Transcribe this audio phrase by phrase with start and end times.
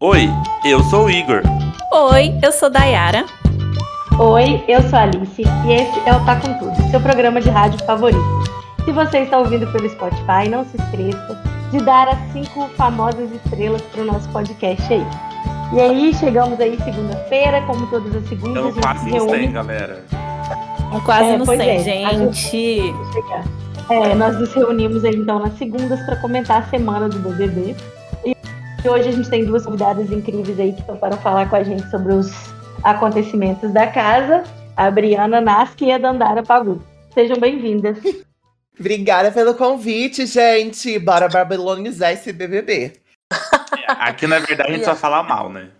[0.00, 0.30] Oi,
[0.64, 1.42] eu sou o Igor.
[1.92, 3.26] Oi, eu sou Dayara.
[4.16, 7.50] Oi, eu sou a Alice e esse é o Tá Com Tudo, seu programa de
[7.50, 8.22] rádio favorito.
[8.84, 13.82] Se você está ouvindo pelo Spotify, não se esqueça de dar as cinco famosas estrelas
[13.82, 15.04] para o nosso podcast aí.
[15.72, 18.66] E aí, chegamos aí segunda-feira, como todas as segundas.
[18.66, 20.04] Estamos quase no 100, galera.
[21.04, 21.78] Quase É, no pois 100, é.
[21.80, 22.94] gente.
[23.90, 27.74] É, nós nos reunimos aí então nas segundas para comentar a semana do BBB.
[28.84, 31.62] E hoje a gente tem duas convidadas incríveis aí que estão para falar com a
[31.64, 32.30] gente sobre os
[32.84, 34.44] acontecimentos da casa,
[34.76, 36.80] a Briana Nasky e a Dandara Pagu.
[37.12, 37.98] Sejam bem-vindas.
[38.78, 40.96] Obrigada pelo convite, gente.
[41.00, 42.92] Bora babilonizar esse BBB.
[43.88, 45.70] Aqui, na verdade, a gente só fala mal, né?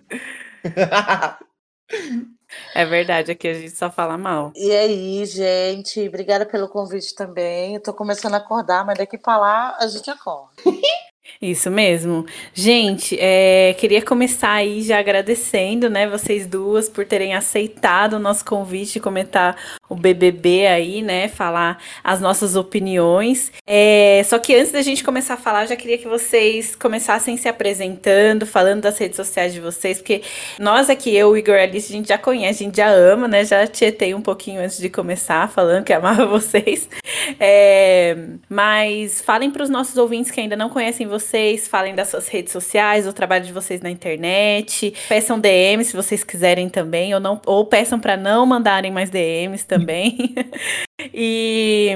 [2.75, 4.53] É verdade, aqui a gente só fala mal.
[4.57, 7.75] E aí, gente, obrigada pelo convite também.
[7.75, 10.55] Eu tô começando a acordar, mas daqui pra lá a gente acorda.
[11.41, 12.27] Isso mesmo.
[12.53, 18.45] Gente, é, queria começar aí já agradecendo, né, vocês duas por terem aceitado o nosso
[18.45, 19.57] convite de comentar
[19.89, 23.51] o BBB aí, né, falar as nossas opiniões.
[23.67, 27.37] É, só que antes da gente começar a falar, eu já queria que vocês começassem
[27.37, 30.23] se apresentando, falando das redes sociais de vocês, porque
[30.59, 33.45] nós aqui, eu, Igor e Alice, a gente já conhece, a gente já ama, né,
[33.45, 36.89] já tietei um pouquinho antes de começar, falando que amava vocês.
[37.41, 38.17] É,
[38.49, 42.53] mas falem para os nossos ouvintes que ainda não conhecem vocês, falem das suas redes
[42.53, 47.41] sociais, do trabalho de vocês na internet, peçam DM se vocês quiserem também, ou, não,
[47.47, 49.78] ou peçam para não mandarem mais DMs também.
[51.13, 51.91] e,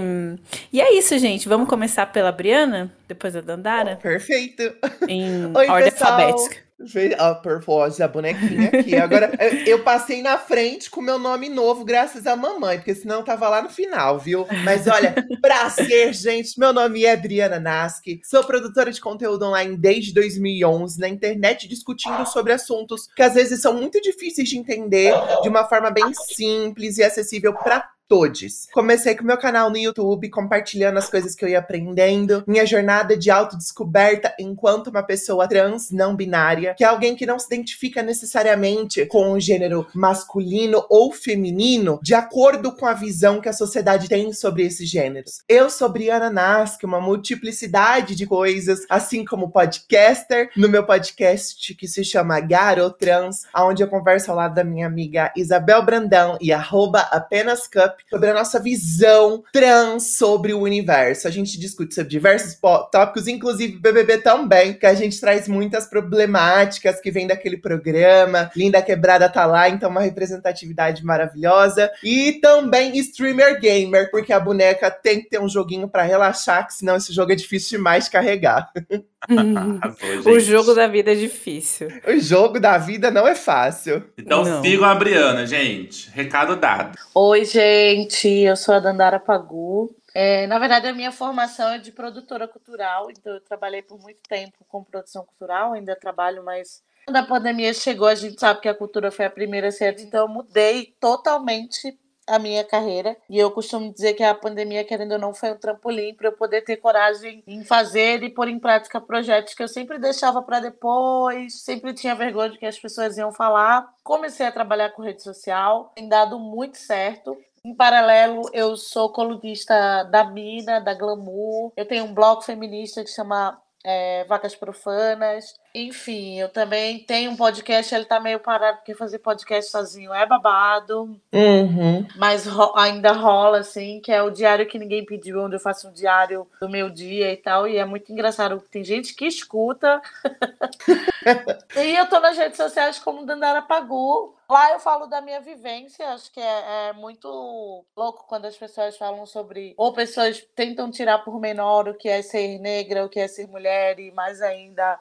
[0.72, 1.48] e é isso, gente.
[1.48, 4.62] Vamos começar pela Briana, depois a Dandara, Perfeito.
[5.08, 6.12] em Oi, ordem pessoal.
[6.12, 6.56] alfabética.
[6.84, 8.94] Ve- Ah, perfeito, a bonequinha aqui.
[8.96, 9.30] Agora,
[9.66, 13.48] eu- passei na frente com meu nome novo, graças à mamãe, porque senão eu tava
[13.48, 14.46] lá no final, viu?
[14.64, 16.58] Mas olha, prazer, gente.
[16.58, 18.20] Meu nome é Briana Nasky.
[18.24, 23.60] Sou produtora de conteúdo online desde 2011, na internet, discutindo sobre assuntos que às vezes
[23.60, 25.12] são muito difíceis de entender
[25.42, 28.68] de uma forma bem simples e acessível pra todos.
[28.70, 33.16] Comecei com meu canal no YouTube, compartilhando as coisas que eu ia aprendendo, minha jornada
[33.16, 38.02] de autodescoberta enquanto uma pessoa trans não binária, que é alguém que não se identifica
[38.02, 44.10] necessariamente com o gênero masculino ou feminino, de acordo com a visão que a sociedade
[44.10, 45.42] tem sobre esses gêneros.
[45.48, 51.88] Eu sou Briana Nasky, uma multiplicidade de coisas, assim como podcaster, no meu podcast que
[51.88, 57.00] se chama Garotrans, onde eu converso ao lado da minha amiga Isabel Brandão e arroba
[57.10, 61.28] apenas cup sobre a nossa visão trans sobre o universo.
[61.28, 62.58] A gente discute sobre diversos
[62.90, 68.50] tópicos, inclusive BBB também, que a gente traz muitas problemáticas que vem daquele programa.
[68.56, 71.90] Linda Quebrada tá lá, então uma representatividade maravilhosa.
[72.02, 76.74] E também streamer gamer, porque a boneca tem que ter um joguinho pra relaxar, que
[76.74, 78.70] senão esse jogo é difícil demais de carregar.
[79.80, 81.88] Arrasou, o jogo da vida é difícil.
[82.06, 84.04] O jogo da vida não é fácil.
[84.18, 84.62] Então Não.
[84.62, 86.10] sigam a Briana, gente.
[86.10, 86.98] Recado dado.
[87.14, 89.94] Oi, gente, eu sou a Dandara Pagu.
[90.14, 94.20] É, na verdade, a minha formação é de produtora cultural, então eu trabalhei por muito
[94.28, 98.68] tempo com produção cultural, ainda trabalho, mas quando a pandemia chegou, a gente sabe que
[98.68, 103.16] a cultura foi a primeira a ser, então eu mudei totalmente a minha carreira.
[103.28, 106.32] E eu costumo dizer que a pandemia, querendo ou não, foi um trampolim para eu
[106.32, 110.60] poder ter coragem em fazer e pôr em prática projetos que eu sempre deixava para
[110.60, 113.92] depois, sempre tinha vergonha de que as pessoas iam falar.
[114.02, 117.36] Comecei a trabalhar com rede social, tem dado muito certo.
[117.64, 121.72] Em paralelo, eu sou colunista da Mina, da Glamour.
[121.76, 125.54] Eu tenho um blog feminista que chama é, Vacas Profanas.
[125.74, 130.26] Enfim, eu também tenho um podcast, ele tá meio parado, porque fazer podcast sozinho é
[130.26, 131.18] babado.
[131.32, 132.06] Uhum.
[132.16, 135.88] Mas ro- ainda rola, assim, que é o diário que ninguém pediu, onde eu faço
[135.88, 137.66] um diário do meu dia e tal.
[137.66, 140.02] E é muito engraçado, tem gente que escuta.
[141.76, 144.34] e eu tô nas redes sociais como Dandara Pagu.
[144.50, 148.96] Lá eu falo da minha vivência, acho que é, é muito louco quando as pessoas
[148.98, 149.72] falam sobre.
[149.78, 153.46] Ou pessoas tentam tirar por menor o que é ser negra, o que é ser
[153.48, 154.98] mulher, e mais ainda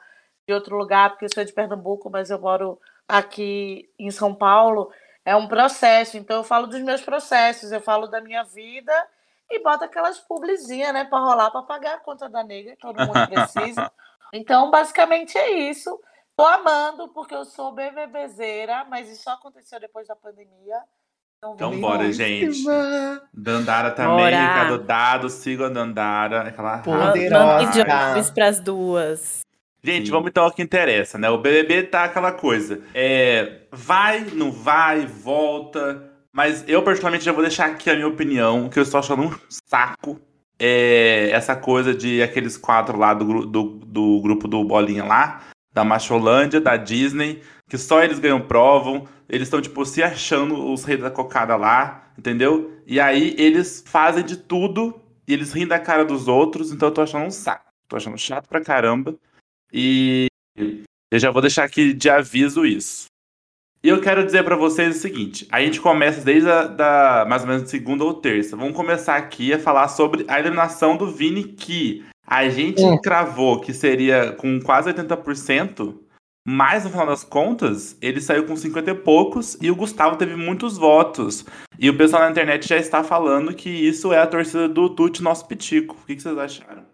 [0.52, 2.78] de outro lugar, porque eu sou de Pernambuco, mas eu moro
[3.08, 4.90] aqui em São Paulo
[5.24, 6.16] é um processo.
[6.18, 8.92] Então eu falo dos meus processos, eu falo da minha vida
[9.50, 12.98] e boto aquelas publizinhas, né, para rolar para pagar a conta da nega, que todo
[12.98, 13.90] mundo precisa.
[14.32, 15.98] Então, basicamente é isso.
[16.36, 20.76] Tô amando porque eu sou BBBzeira, mas isso só aconteceu depois da pandemia.
[21.36, 22.10] Então, Então vamos bora, lá.
[22.12, 22.64] gente.
[23.34, 24.36] Dandara também, Bora.
[24.36, 25.28] recado dado.
[25.28, 26.48] Sigam a Dandara.
[26.48, 26.78] Aquela.
[26.78, 27.84] Poderosa.
[27.84, 29.40] Jobs pras duas.
[29.84, 30.12] Gente, Sim.
[30.12, 31.28] vamos então ao que interessa, né?
[31.28, 32.80] O BBB tá aquela coisa.
[32.94, 36.10] É, vai, não vai, volta.
[36.32, 39.34] Mas eu, particularmente, já vou deixar aqui a minha opinião, que eu estou achando um
[39.48, 40.20] saco.
[40.58, 45.42] É essa coisa de aqueles quatro lá do, do, do grupo do Bolinha lá.
[45.74, 49.08] da Macholândia, da Disney, que só eles ganham provam.
[49.28, 52.72] Eles estão, tipo, se achando os reis da cocada lá, entendeu?
[52.86, 56.94] E aí eles fazem de tudo e eles riem da cara dos outros, então eu
[56.94, 57.64] tô achando um saco.
[57.88, 59.16] Tô achando chato pra caramba.
[59.72, 60.26] E
[61.10, 63.06] eu já vou deixar aqui de aviso isso.
[63.84, 67.42] E eu quero dizer para vocês o seguinte: a gente começa desde a, da mais
[67.42, 68.56] ou menos segunda ou terça.
[68.56, 72.98] Vamos começar aqui a falar sobre a eliminação do Vini, que a gente hum.
[73.02, 75.98] cravou que seria com quase 80%,
[76.46, 80.36] mas no final das contas, ele saiu com 50 e poucos e o Gustavo teve
[80.36, 81.44] muitos votos.
[81.78, 85.22] E o pessoal na internet já está falando que isso é a torcida do Tuti
[85.22, 85.96] Nosso Pitico.
[86.00, 86.86] O que, que vocês acharam?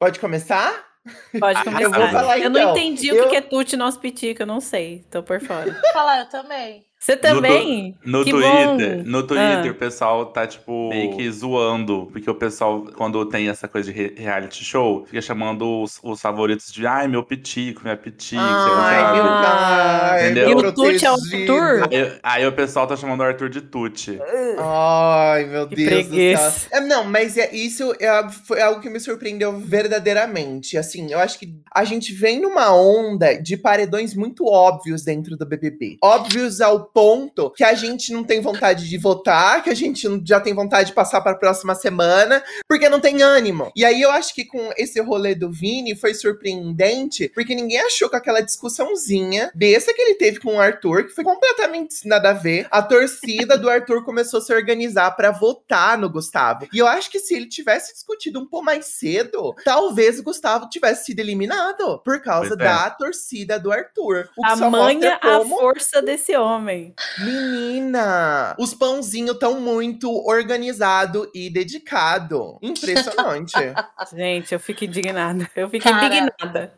[0.00, 0.93] Pode começar?
[1.38, 1.82] Pode começar.
[1.82, 2.62] Eu, vou falar, eu então.
[2.62, 3.26] não entendi eu...
[3.26, 5.04] o que é Tuti Nosso Pitico, eu não sei.
[5.10, 5.80] Tô por fora.
[5.92, 6.84] Falar, eu também.
[7.04, 7.98] Você também?
[8.02, 9.02] No, no Twitter, bom.
[9.04, 9.70] no Twitter ah.
[9.70, 12.08] o pessoal tá, tipo, meio que zoando.
[12.10, 16.72] Porque o pessoal, quando tem essa coisa de reality show, fica chamando os, os favoritos
[16.72, 18.40] de ai, meu pitico, minha pitico.
[18.40, 20.24] Ai, meu pai.
[20.24, 20.48] Entendeu?
[20.48, 21.88] E o Tuti é o Arthur?
[21.92, 24.18] Aí, aí, o pessoal tá chamando o Arthur de Tuti.
[24.58, 26.50] Ai, meu que Deus preguiça.
[26.50, 26.68] do céu.
[26.72, 30.78] É, não, mas é, isso é, foi algo que me surpreendeu verdadeiramente.
[30.78, 35.44] Assim, eu acho que a gente vem numa onda de paredões muito óbvios dentro do
[35.44, 35.98] BBB.
[36.02, 40.40] Óbvios ao ponto que a gente não tem vontade de votar, que a gente já
[40.40, 43.72] tem vontade de passar para a próxima semana, porque não tem ânimo.
[43.74, 48.08] E aí eu acho que com esse rolê do Vini foi surpreendente, porque ninguém achou
[48.08, 52.32] que aquela discussãozinha besta que ele teve com o Arthur, que foi completamente nada a
[52.32, 56.68] ver, a torcida do Arthur começou a se organizar para votar no Gustavo.
[56.72, 60.68] E eu acho que se ele tivesse discutido um pouco mais cedo, talvez o Gustavo
[60.68, 62.56] tivesse sido eliminado por causa é.
[62.56, 64.28] da torcida do Arthur.
[64.36, 65.56] O que Tamanha como...
[65.56, 66.83] a força desse homem.
[67.18, 72.58] Menina, os pãozinhos estão muito organizado e dedicado.
[72.60, 73.54] Impressionante.
[74.12, 75.48] Gente, eu fico indignada.
[75.54, 76.72] Eu fico Cara, indignada.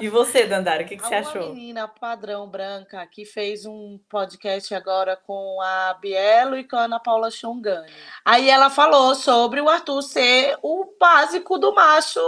[0.00, 1.42] E você, Dandara, o que, que você achou?
[1.42, 6.84] Uma menina padrão branca que fez um podcast agora com a Bielo e com a
[6.84, 7.90] Ana Paula Xongani.
[8.24, 12.20] Aí ela falou sobre o Arthur ser o básico do macho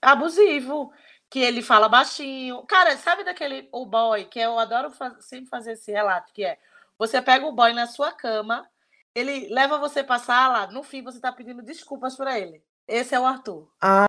[0.00, 0.92] abusivo
[1.30, 2.62] que ele fala baixinho.
[2.66, 4.90] Cara, sabe daquele o boy que eu adoro
[5.20, 6.58] sempre fazer esse relato, que é
[6.98, 8.68] você pega o boy na sua cama,
[9.14, 12.62] ele leva você pra sala, no fim você tá pedindo desculpas para ele.
[12.86, 13.70] Esse é o Arthur.
[13.80, 14.06] Ai,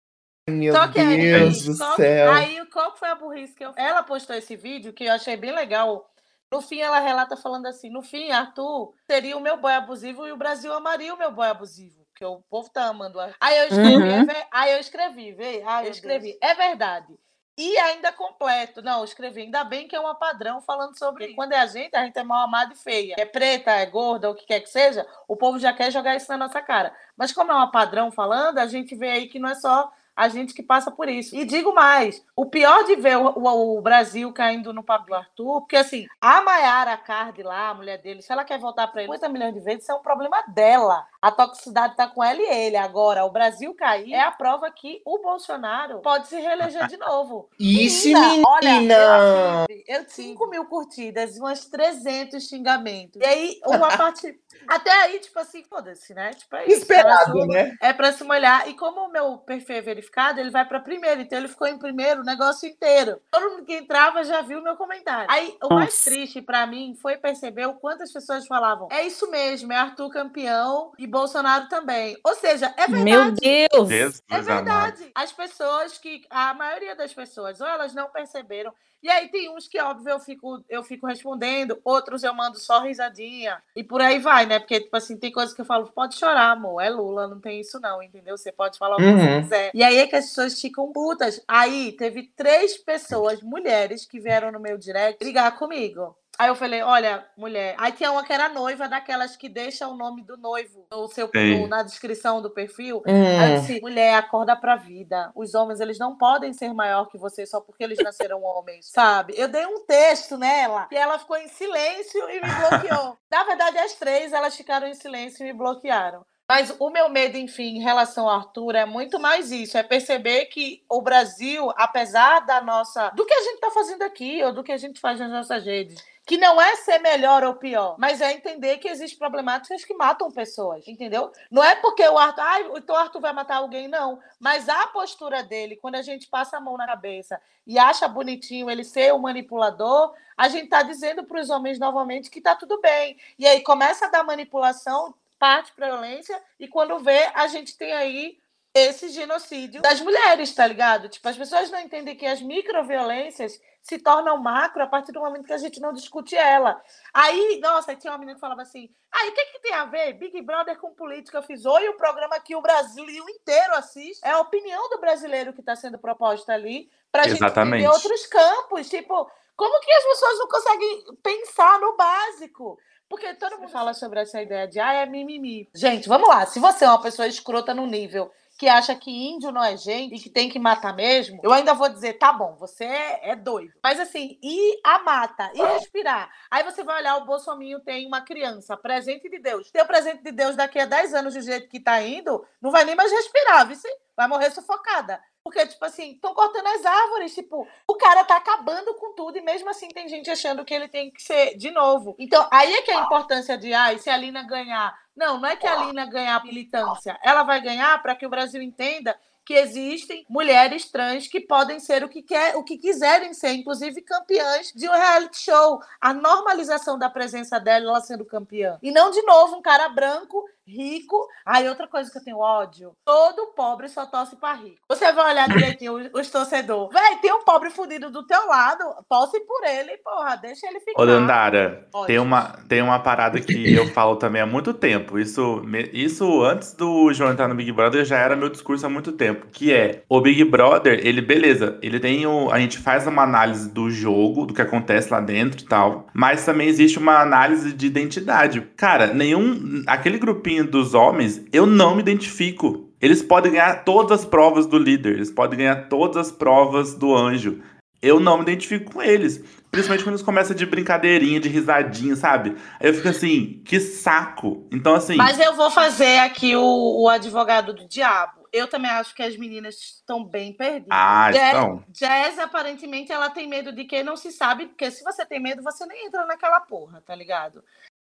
[0.49, 2.31] meu só que Deus aí, do só, céu.
[2.31, 5.53] Aí, qual foi a burrice que eu Ela postou esse vídeo que eu achei bem
[5.53, 6.09] legal.
[6.51, 10.31] No fim, ela relata falando assim: no fim, Arthur seria o meu boy abusivo e
[10.31, 13.17] o Brasil amaria o meu boy abusivo porque o povo tá amando.
[13.39, 14.31] Aí eu escrevi, uhum.
[14.31, 15.63] é aí eu escrevi, vê?
[15.65, 17.17] Aí eu escrevi, é verdade.
[17.57, 18.81] E ainda completo.
[18.81, 21.35] Não, eu escrevi, ainda bem que é uma padrão falando sobre isso.
[21.35, 23.15] Quando é a gente, a gente é mal amada e feia.
[23.17, 26.29] É preta, é gorda, o que quer que seja, o povo já quer jogar isso
[26.29, 26.93] na nossa cara.
[27.17, 30.27] Mas como é uma padrão falando, a gente vê aí que não é só a
[30.27, 31.33] gente que passa por isso.
[31.33, 35.61] E digo mais, o pior de ver o, o, o Brasil caindo no Pablo Arthur,
[35.61, 39.13] porque assim, a Maiara Card lá, a mulher dele, se ela quer voltar para ele
[39.13, 41.07] 50 milhões de vezes, isso é um problema dela.
[41.21, 42.75] A toxicidade tá com ela e ele.
[42.75, 47.49] Agora, o Brasil cair é a prova que o Bolsonaro pode se reeleger de novo.
[47.57, 48.43] Isso, menina!
[48.61, 48.95] menina.
[49.07, 53.21] Olha, eu, eu 5 mil curtidas e umas 300 xingamentos.
[53.21, 54.37] E aí, uma parte...
[54.67, 56.31] Até aí, tipo assim, foda-se, né?
[56.31, 56.79] Tipo, é isso.
[56.79, 57.77] Esperado, né?
[57.81, 58.67] É pra se molhar.
[58.67, 61.21] E como o meu perfil é verificado, verificado, ele vai para primeiro.
[61.21, 63.21] Então ele ficou em primeiro o negócio inteiro.
[63.31, 65.27] Todo mundo que entrava já viu o meu comentário.
[65.29, 69.29] Aí o mais triste para mim foi perceber o quanto as pessoas falavam: é isso
[69.29, 72.17] mesmo, é Arthur campeão e Bolsonaro também.
[72.23, 73.03] Ou seja, é verdade.
[73.03, 73.87] Meu Deus!
[73.87, 75.11] Deus é verdade.
[75.15, 76.21] As pessoas que.
[76.29, 80.19] A maioria das pessoas, ou elas não perceberam, e aí tem uns que, óbvio, eu
[80.19, 83.61] fico, eu fico respondendo, outros eu mando só risadinha.
[83.75, 84.59] E por aí vai, né?
[84.59, 86.81] Porque, tipo assim, tem coisas que eu falo, pode chorar, amor.
[86.81, 88.37] É Lula, não tem isso, não, entendeu?
[88.37, 89.17] Você pode falar o que uhum.
[89.17, 89.71] você quiser.
[89.73, 91.41] E aí é que as pessoas ficam putas.
[91.47, 96.15] Aí teve três pessoas, mulheres, que vieram no meu direct brigar comigo.
[96.39, 97.75] Aí eu falei, olha, mulher.
[97.77, 101.29] Aí tinha uma que era noiva, daquelas que deixa o nome do noivo no seu,
[101.33, 103.03] no, na descrição do perfil.
[103.05, 103.39] Hum.
[103.41, 105.33] Aí eu disse, mulher, acorda pra vida.
[105.35, 109.33] Os homens, eles não podem ser maior que você só porque eles nasceram homens, sabe?
[109.35, 113.17] Eu dei um texto nela e ela ficou em silêncio e me bloqueou.
[113.29, 116.25] Na verdade, as três, elas ficaram em silêncio e me bloquearam.
[116.49, 120.45] Mas o meu medo, enfim, em relação ao Arthur é muito mais isso, é perceber
[120.45, 124.63] que o Brasil, apesar da nossa, do que a gente está fazendo aqui ou do
[124.63, 128.21] que a gente faz nas nossas redes, que não é ser melhor ou pior, mas
[128.21, 131.31] é entender que existem problemáticas que matam pessoas, entendeu?
[131.49, 134.19] Não é porque o Arthur, ah, então o Arthur vai matar alguém, não.
[134.39, 138.69] Mas a postura dele, quando a gente passa a mão na cabeça e acha bonitinho
[138.69, 142.79] ele ser o manipulador, a gente está dizendo para os homens novamente que está tudo
[142.79, 143.17] bem.
[143.39, 147.91] E aí começa a dar manipulação, parte para violência, e quando vê, a gente tem
[147.91, 148.37] aí
[148.73, 151.09] esse genocídio das mulheres, tá ligado?
[151.09, 155.45] Tipo, as pessoas não entendem que as microviolências se tornam macro a partir do momento
[155.45, 156.79] que a gente não discute ela.
[157.13, 160.13] Aí, nossa, tinha uma menina que falava assim: aí, o que, que tem a ver
[160.13, 161.37] Big Brother com política?
[161.37, 164.19] Eu fiz oi, o programa que o Brasil inteiro assiste.
[164.23, 168.89] É a opinião do brasileiro que está sendo proposta ali para gente entender outros campos.
[168.89, 172.77] Tipo, como que as pessoas não conseguem pensar no básico?
[173.09, 175.67] Porque todo mundo fala sobre essa ideia de ah, é mimimi.
[175.73, 176.45] Gente, vamos lá.
[176.45, 180.15] Se você é uma pessoa escrota no nível que acha que índio não é gente
[180.15, 183.71] e que tem que matar mesmo, eu ainda vou dizer, tá bom, você é, doido.
[183.81, 186.29] Mas assim, e a mata, e respirar.
[186.51, 189.71] Aí você vai olhar, o Bolsonaro tem uma criança, presente de Deus.
[189.71, 192.69] Tem o presente de Deus daqui a 10 anos, do jeito que tá indo, não
[192.69, 193.77] vai nem mais respirar, viu?
[194.17, 195.21] Vai morrer sufocada.
[195.43, 197.33] Porque, tipo assim, estão cortando as árvores.
[197.33, 200.87] Tipo, o cara tá acabando com tudo e mesmo assim tem gente achando que ele
[200.87, 202.15] tem que ser de novo.
[202.19, 204.97] Então, aí é que é a importância de, ai, se a Lina ganhar.
[205.15, 207.19] Não, não é que a Lina ganhar militância.
[207.23, 209.17] Ela vai ganhar para que o Brasil entenda
[209.49, 213.99] que existem mulheres trans que podem ser o que, quer, o que quiserem ser, inclusive
[214.03, 215.81] campeãs de um reality show.
[215.99, 218.77] A normalização da presença dela, ela sendo campeã.
[218.79, 221.27] E não, de novo, um cara branco rico.
[221.45, 224.77] Aí, outra coisa que eu tenho ódio: todo pobre só torce pra rico.
[224.87, 226.93] Você vai olhar direitinho os, os torcedores.
[226.93, 231.01] Véi, tem um pobre fudido do teu lado, torce por ele, porra, deixa ele ficar.
[231.01, 235.17] Ô, Dandara, tem uma, tem uma parada que eu falo também há muito tempo.
[235.17, 235.61] Isso,
[235.91, 239.47] isso antes do João entrar no Big Brother já era meu discurso há muito tempo.
[239.51, 242.51] Que é: o Big Brother, ele, beleza, ele tem o.
[242.51, 246.07] A gente faz uma análise do jogo, do que acontece lá dentro e tal.
[246.13, 248.61] Mas também existe uma análise de identidade.
[248.75, 249.83] Cara, nenhum.
[249.87, 252.89] Aquele grupinho dos homens, eu não me identifico.
[253.01, 257.15] Eles podem ganhar todas as provas do líder, eles podem ganhar todas as provas do
[257.15, 257.61] anjo.
[258.01, 259.43] Eu não me identifico com eles.
[259.69, 262.55] Principalmente quando eles começam de brincadeirinha, de risadinha, sabe?
[262.79, 264.67] Aí eu fico assim, que saco.
[264.71, 265.15] Então, assim.
[265.15, 268.39] Mas eu vou fazer aqui o, o advogado do diabo.
[268.51, 270.87] Eu também acho que as meninas estão bem perdidas.
[270.89, 271.83] Ah, Jazz, estão.
[271.89, 275.61] Jazz, aparentemente, ela tem medo de quem não se sabe, porque se você tem medo,
[275.61, 277.63] você nem entra naquela porra, tá ligado?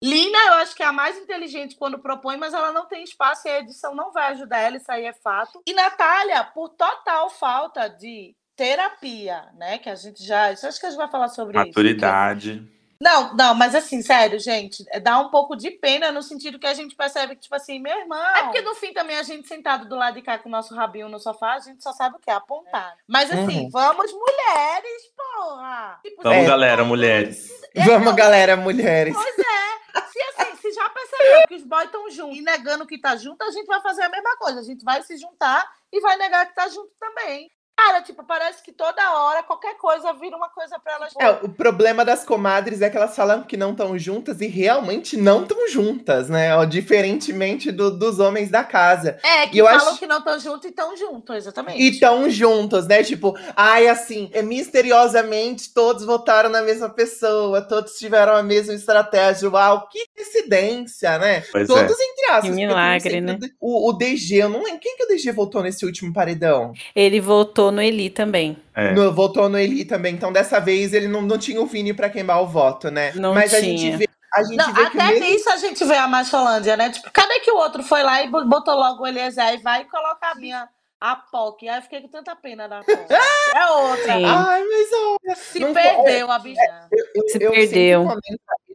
[0.03, 3.47] Lina, eu acho que é a mais inteligente quando propõe, mas ela não tem espaço
[3.47, 5.61] e a edição não vai ajudar ela, isso aí é fato.
[5.65, 9.77] E Natália, por total falta de terapia, né?
[9.77, 10.47] Que a gente já.
[10.49, 12.51] Acho que a gente vai falar sobre Maturidade.
[12.51, 12.61] isso.
[12.61, 12.82] Maturidade.
[13.03, 16.65] Não, não, mas assim, sério, gente, é, dá um pouco de pena no sentido que
[16.65, 18.35] a gente percebe que, tipo assim, meu irmão.
[18.37, 20.73] É porque no fim também a gente sentado do lado de cá com o nosso
[20.73, 22.31] rabinho no sofá, a gente só sabe o que?
[22.31, 22.95] Apontar.
[23.05, 23.69] Mas assim, uhum.
[23.69, 25.99] vamos mulheres, porra!
[26.01, 27.51] Tipo, vamos, é, galera, mulheres.
[27.75, 29.13] É, vamos, galera, mulheres.
[29.13, 30.01] Pois é.
[30.09, 33.43] Se assim, se já percebeu que os boys estão juntos e negando que tá junto,
[33.43, 34.61] a gente vai fazer a mesma coisa.
[34.61, 37.51] A gente vai se juntar e vai negar que tá junto também.
[37.75, 41.13] Cara, tipo, parece que toda hora qualquer coisa vira uma coisa para elas.
[41.19, 45.17] É, o problema das comadres é que elas falam que não estão juntas e realmente
[45.17, 46.55] não estão juntas, né?
[46.55, 49.17] Ó, diferentemente do, dos homens da casa.
[49.23, 49.97] É, que e falam acho...
[49.97, 51.81] que não estão juntos e estão juntos, exatamente.
[51.81, 53.03] E estão juntos, né?
[53.03, 59.49] Tipo, ai, assim, é, misteriosamente todos votaram na mesma pessoa, todos tiveram a mesma estratégia.
[59.49, 61.41] Uau, que coincidência, né?
[61.51, 62.03] Pois todos é.
[62.03, 62.49] entre aspas.
[62.49, 63.39] Que milagre, né?
[63.59, 64.79] O, o DG, eu não lembro.
[64.79, 66.73] Quem que o DG votou nesse último paredão?
[66.95, 68.57] Ele votou no Eli também.
[68.75, 68.91] É.
[68.93, 70.13] No, votou no Eli também.
[70.15, 73.11] Então, dessa vez, ele não, não tinha o Vini para queimar o voto, né?
[73.15, 73.59] Não Mas tinha.
[73.59, 74.09] a gente vê.
[74.33, 75.25] A gente não, vê até mesmo...
[75.25, 76.89] nisso a gente vê a Macholândia, né?
[76.89, 80.31] Tipo, cadê que o outro foi lá e botou logo o Eliezer e vai colocar
[80.31, 80.67] a minha
[81.03, 81.67] a POC.
[81.67, 83.13] Aí eu fiquei com tanta pena da POC.
[83.53, 84.13] é outra.
[84.13, 84.25] Sim.
[84.25, 85.35] Ai, mas olha.
[85.35, 86.87] Se perdeu a bicha.
[87.27, 88.09] Se perdeu.
[88.09, 88.15] A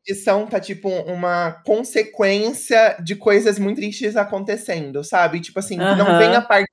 [0.09, 5.41] edição tá tipo uma consequência de coisas muito tristes acontecendo, sabe?
[5.41, 5.97] Tipo assim, uh -huh.
[5.97, 6.69] não vem a parte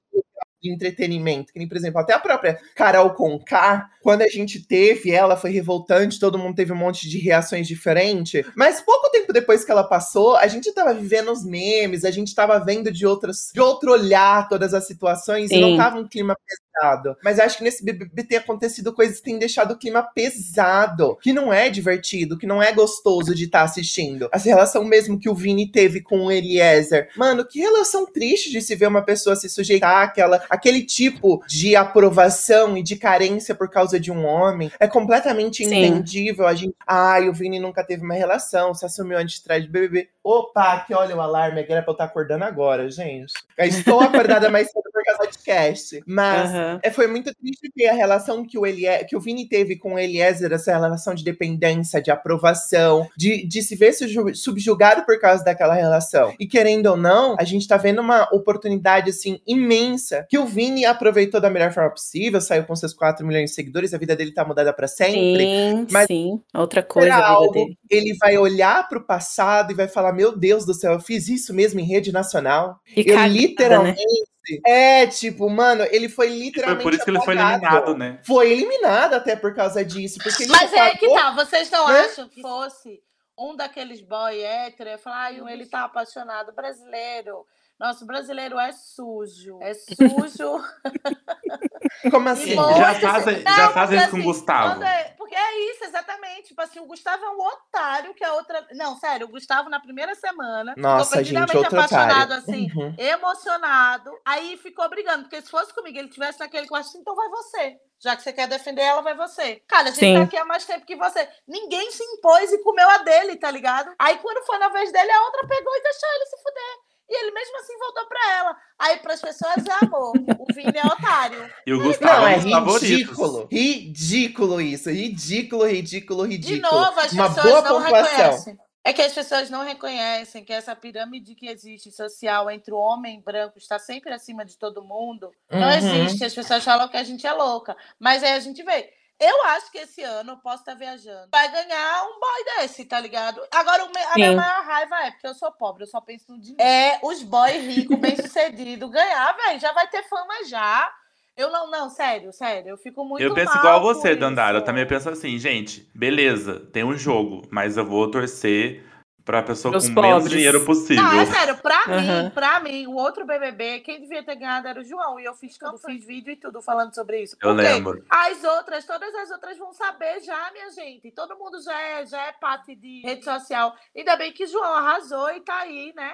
[0.65, 1.53] de entretenimento.
[1.53, 5.51] Que nem, por exemplo, até a própria Carol Conká, quando a gente teve ela, foi
[5.51, 8.45] revoltante, todo mundo teve um monte de reações diferentes.
[8.55, 12.33] Mas pouco tempo depois que ela passou, a gente tava vivendo os memes, a gente
[12.33, 15.57] tava vendo de outras, de outro olhar todas as situações Sim.
[15.57, 16.35] e não tava um clima
[16.75, 17.17] pesado.
[17.23, 21.31] Mas acho que nesse BBB tem acontecido coisas que têm deixado o clima pesado, que
[21.31, 24.29] não é divertido, que não é gostoso de estar tá assistindo.
[24.31, 27.09] Essa relação mesmo que o Vini teve com o Eliezer.
[27.15, 31.75] Mano, que relação triste de se ver uma pessoa se sujeitar àquela, aquele tipo de
[31.75, 36.47] aprovação e de carência por causa de um homem, é completamente entendível.
[36.47, 39.69] A gente, ai, o Vini nunca teve uma relação, se assumiu antes de trás de
[39.69, 40.09] BBB.
[40.23, 43.33] Opa, que olha o alarme, era pra eu estar acordando agora, gente.
[43.57, 46.03] Eu estou acordada mais cedo por causa do podcast.
[46.05, 46.64] Mas uhum.
[46.83, 49.93] É, foi muito triste ver a relação que o, Elie, que o Vini teve com
[49.93, 53.93] o Eliezer, essa relação de dependência, de aprovação, de, de se ver
[54.33, 56.33] subjugado por causa daquela relação.
[56.39, 60.85] E querendo ou não, a gente tá vendo uma oportunidade, assim, imensa, que o Vini
[60.85, 64.31] aproveitou da melhor forma possível, saiu com seus 4 milhões de seguidores, a vida dele
[64.31, 65.45] tá mudada para sempre.
[65.45, 66.41] Sim, mas sim.
[66.53, 67.77] Outra coisa a vida algo, dele.
[67.89, 71.53] Ele vai olhar pro passado e vai falar: Meu Deus do céu, eu fiz isso
[71.53, 72.79] mesmo em rede nacional.
[72.95, 73.99] E eu cagada, literalmente.
[73.99, 74.34] Né?
[74.65, 76.83] É, tipo, mano, ele foi literalmente.
[76.83, 78.19] Foi por isso que ele foi eliminado, né?
[78.23, 80.19] Foi eliminado até por causa disso.
[80.21, 82.01] Porque ele Mas é que tá, vocês não né?
[82.01, 83.01] acham que fosse
[83.37, 87.45] um daqueles boy hétero ia falar, ele tá apaixonado, brasileiro.
[87.79, 89.59] Nossa, o brasileiro é sujo.
[89.61, 90.63] É sujo.
[92.11, 92.55] Como assim?
[92.55, 94.83] muito- Já fazem- Não, já fazem isso com o Gustavo.
[94.83, 96.49] é- porque é isso, exatamente.
[96.49, 98.65] Tipo assim, o Gustavo é um otário que a outra.
[98.73, 102.33] Não, sério, o Gustavo na primeira semana Nossa, ficou gente, outro apaixonado, otário.
[102.35, 102.95] assim, Uhum.
[102.97, 104.11] emocionado.
[104.23, 107.77] Aí ficou brigando, porque se fosse comigo, ele tivesse naquele quarto, assim, então vai você.
[107.99, 109.61] Já que você quer defender ela, vai você.
[109.67, 110.15] Cara, a gente Sim.
[110.15, 111.27] tá aqui há mais tempo que você.
[111.47, 113.91] Ninguém se impôs e comeu a dele, tá ligado?
[113.97, 116.84] Aí quando foi na vez dele, a outra pegou e deixou ele se fuder.
[117.07, 118.57] E ele mesmo assim voltou pra ela.
[118.79, 120.13] Aí pras pessoas é amor.
[120.39, 121.51] O Vini é otário.
[121.65, 122.89] E o Gustavo Não, é é um dos favoritos.
[122.89, 123.47] ridículo.
[123.51, 124.89] Ridículo isso.
[124.89, 126.71] Ridículo, ridículo, De ridículo.
[126.71, 128.07] novo, as Uma pessoas boa não pontuação.
[128.15, 128.57] reconhecem.
[128.87, 133.19] É que as pessoas não reconhecem que essa pirâmide que existe social entre o homem
[133.19, 135.31] branco está sempre acima de todo mundo.
[135.49, 135.73] Não Uhum.
[136.05, 136.23] existe.
[136.23, 137.75] As pessoas falam que a gente é louca.
[137.99, 138.89] Mas aí a gente vê.
[139.19, 141.29] Eu acho que esse ano eu posso estar viajando.
[141.31, 143.41] Vai ganhar um boy desse, tá ligado?
[143.51, 144.35] Agora, a minha Sim.
[144.35, 146.61] maior raiva é porque eu sou pobre, eu só penso no dinheiro.
[146.61, 149.59] É os boy ricos, bem-sucedidos, ganhar, velho.
[149.59, 150.91] Já vai ter fama já.
[151.37, 152.69] Eu não, não, sério, sério.
[152.69, 154.59] Eu fico muito Eu penso mal igual a você, Dandara.
[154.59, 158.85] Eu também penso assim, gente, beleza, tem um jogo, mas eu vou torcer
[159.25, 160.31] pra pessoa Pros com menos pobres.
[160.31, 161.03] dinheiro possível.
[161.03, 162.23] Não, é sério, pra Aham.
[162.25, 165.19] mim, pra mim, o outro BBB, quem devia ter ganhado era o João.
[165.19, 167.35] E eu fiz tudo, fiz vídeo e tudo falando sobre isso.
[167.41, 167.63] Eu Por quê?
[167.63, 168.05] lembro.
[168.09, 171.11] As outras, todas as outras vão saber já, minha gente.
[171.11, 173.75] Todo mundo já é, já é parte de rede social.
[173.97, 176.13] Ainda bem que João arrasou e tá aí, né?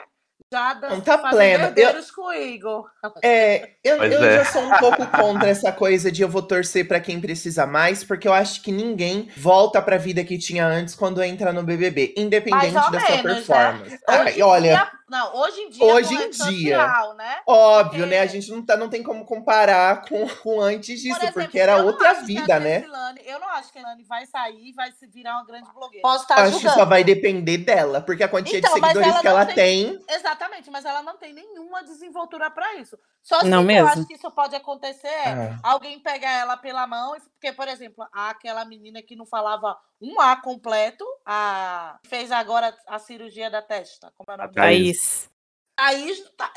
[0.53, 1.65] Já Não, tá pleno.
[1.65, 2.85] herdeiros com o Igor.
[3.23, 4.37] É, eu, Pois eu é.
[4.37, 8.03] já sou um pouco contra essa coisa de eu vou torcer pra quem precisa mais,
[8.03, 12.13] porque eu acho que ninguém volta pra vida que tinha antes quando entra no BBB,
[12.17, 13.33] independente Mais ou da sua menos, né?
[13.35, 13.99] performance.
[14.07, 16.77] Ai, em olha, dia- não, hoje em dia, Hoje em rede dia.
[16.79, 17.41] social, né?
[17.45, 18.19] óbvio, porque- né?
[18.21, 21.59] A gente não, tá, não tem como comparar com, com antes disso, Por exemplo, porque
[21.59, 22.79] era outra vida, né?
[22.79, 25.69] Jessilane- eu não acho que a Elane vai sair e vai se virar uma grande
[25.73, 26.01] blogueira.
[26.01, 29.19] Posso estar Acho que só vai depender dela, porque a quantia Então, de seguidores ela
[29.21, 29.55] que ela tem-
[29.99, 30.05] tem.
[30.15, 32.97] Exatamente, mas ela não tem nenhuma desenvoltura pra isso.
[33.23, 33.87] Só se Não eu mesmo.
[33.87, 38.65] acho que isso pode acontecer é alguém pegar ela pela mão, porque, por exemplo, aquela
[38.65, 44.11] menina que não falava um A completo, a fez agora a cirurgia da testa.
[44.17, 44.67] Como é o nome A dela?
[44.67, 45.29] Thaís.
[45.75, 46.51] Thaís, tá-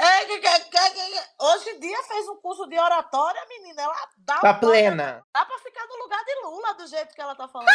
[1.41, 3.83] hoje em dia fez um curso de oratória, menina.
[3.83, 5.23] Ela dá, Tá plena.
[5.33, 7.69] dá pra ficar no lugar de Lula do jeito que ela tá falando.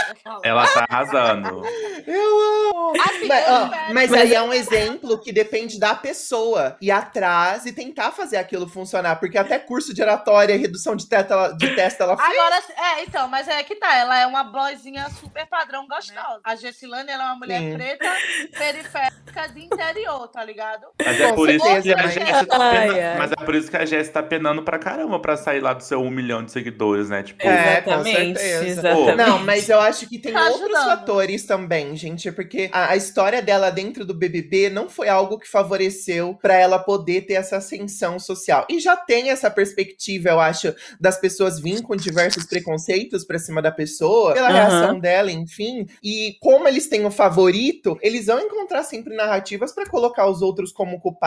[0.44, 1.64] Ela tá arrasando.
[2.06, 2.94] Eu amo!
[3.02, 7.66] Assim, Mas, eu ó, mas aí é um exemplo que depende da pessoa ir atrás
[7.66, 9.20] e tentar fazer aquilo funcionar.
[9.20, 12.30] Porque até curso de oratória e redução de, teta, ela- de testa ela fez.
[12.40, 13.96] Agora, é, então, mas é que tá.
[13.96, 16.42] Ela é uma boizinha super padrão gostosa.
[16.44, 17.74] A Gessilane, ela é uma mulher Sim.
[17.76, 18.16] preta,
[18.58, 20.88] periférica de interior, tá ligado?
[21.04, 23.78] Mas é Por isso que a mas- Jess tá penando, mas é por isso que
[23.78, 27.10] a Jess tá penando pra caramba pra sair lá do seu um milhão de seguidores,
[27.10, 27.24] né?
[27.24, 28.66] Tipo, É, com Exatamente, certeza.
[28.90, 29.16] exatamente.
[29.18, 30.86] Não, mas eu acho que tem Tá outros ajudando.
[30.86, 35.48] fatores também, gente, porque a, a história dela dentro do BBB não foi algo que
[35.48, 38.66] favoreceu pra ela poder ter essa ascensão social.
[38.70, 43.62] E já tem essa perspectiva, eu acho, das pessoas virem com diversos preconceitos pra cima
[43.62, 44.56] da pessoa, pela Aham.
[44.56, 45.86] reação dela, enfim.
[46.04, 50.72] E como eles têm o favorito, eles vão encontrar sempre narrativas pra colocar os outros
[50.72, 51.19] como culpados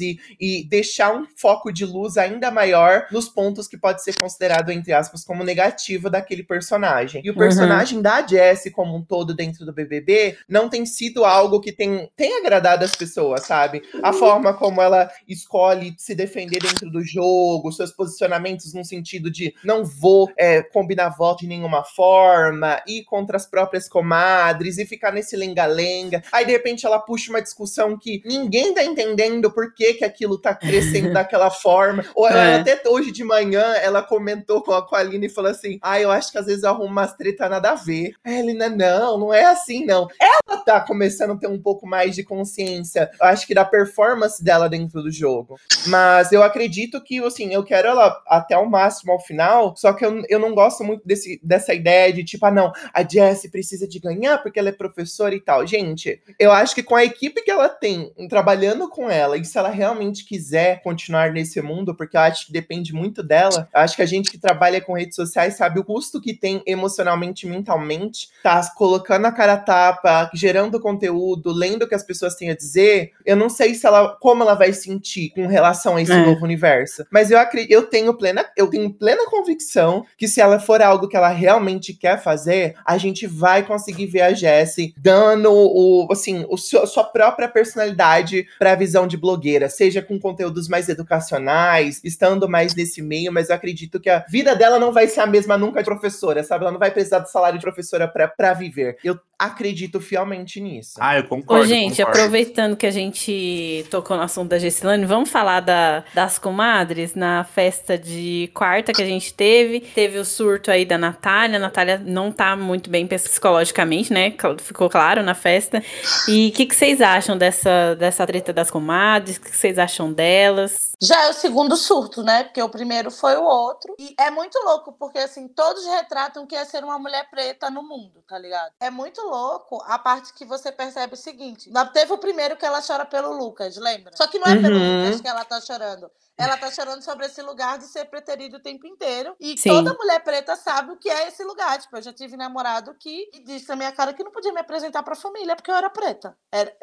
[0.00, 4.70] e, e deixar um foco de luz ainda maior nos pontos que pode ser considerado,
[4.70, 7.22] entre aspas, como negativo daquele personagem.
[7.24, 7.38] E o Uhum.
[7.38, 12.10] personagem da Jessie como um todo dentro do BBB não tem sido algo que tem,
[12.16, 13.82] tem agradado as pessoas, sabe?
[14.02, 19.54] A forma como ela escolhe se defender dentro do jogo, seus posicionamentos no sentido de
[19.64, 25.12] não vou é, combinar voto de nenhuma forma, ir contra as próprias comadres e ficar
[25.12, 26.22] nesse lenga-lenga.
[26.30, 30.38] Aí, de repente, ela puxa uma discussão que ninguém tá entendendo por que, que aquilo
[30.38, 32.04] tá crescendo daquela forma.
[32.14, 32.54] Ou ela, É.
[32.56, 36.00] até hoje de manhã, ela comentou com a, com a Aline e falou assim: Ah,
[36.00, 38.12] eu acho que às vezes eu arrumo umas treta nada a ver.
[38.24, 40.08] A Aline, não, não é assim, não.
[40.20, 44.42] Ela tá começando a ter um pouco mais de consciência, eu acho que da performance
[44.42, 45.56] dela dentro do jogo.
[45.86, 50.04] Mas eu acredito que, assim, eu quero ela até o máximo ao final, só que
[50.04, 53.86] eu, eu não gosto muito desse, dessa ideia de tipo, ah, não, a Jessie precisa
[53.86, 55.66] de ganhar porque ela é professora e tal.
[55.66, 59.58] Gente, eu acho que com a equipe que ela tem, trabalhando com ela, e se
[59.58, 63.96] ela realmente quiser continuar nesse mundo, porque eu acho que depende muito dela, eu acho
[63.96, 68.28] que a gente que trabalha com redes sociais sabe o custo que tem emocionalmente, mentalmente,
[68.42, 72.56] tá colocando a cara a tapa, gerando conteúdo, lendo o que as pessoas têm a
[72.56, 73.12] dizer.
[73.24, 76.24] Eu não sei se ela, como ela vai sentir com relação a esse É.
[76.26, 77.04] novo universo.
[77.10, 81.08] Mas eu acredito, eu tenho plena, eu tenho plena convicção que se ela for algo
[81.08, 86.44] que ela realmente quer fazer, a gente vai conseguir ver a Jessie dando o, assim,
[86.48, 90.88] o seu, a sua própria personalidade para a visão de blogueira, seja com conteúdos mais
[90.88, 95.20] educacionais, estando mais nesse meio, mas eu acredito que a vida dela não vai ser
[95.20, 96.64] a mesma nunca de professora, sabe?
[96.64, 98.96] Ela não vai precisar do salário de professora para viver.
[99.04, 100.94] Eu acredito fielmente nisso.
[101.00, 101.64] Ah, eu concordo.
[101.64, 102.20] Ô, gente, concordo.
[102.20, 107.44] aproveitando que a gente tocou no assunto da Gessilane, vamos falar da, das comadres na
[107.44, 109.80] festa de quarta que a gente teve.
[109.80, 111.56] Teve o surto aí da Natália.
[111.56, 114.32] A Natália não tá muito bem psicologicamente, né?
[114.58, 115.82] Ficou claro na festa.
[116.28, 119.01] E o que, que vocês acham dessa, dessa treta das comadres?
[119.02, 120.92] O que, vocês acham delas?
[121.00, 122.44] Já é o segundo surto, né?
[122.44, 123.94] Porque o primeiro foi o outro.
[123.98, 127.82] E é muito louco, porque assim, todos retratam que é ser uma mulher preta no
[127.82, 128.72] mundo, tá ligado?
[128.80, 132.80] É muito louco a parte que você percebe o seguinte: teve o primeiro que ela
[132.80, 134.12] chora pelo Lucas, lembra?
[134.16, 135.04] Só que não é pelo Uhum.
[135.04, 136.10] Lucas que ela tá chorando.
[136.38, 139.36] Ela tá chorando sobre esse lugar de ser preterido o tempo inteiro.
[139.38, 139.68] E Sim.
[139.70, 141.78] toda mulher preta sabe o que é esse lugar.
[141.78, 145.02] Tipo, eu já tive namorado que disse na minha cara que não podia me apresentar
[145.02, 146.36] pra família porque eu era preta.
[146.50, 146.74] Era,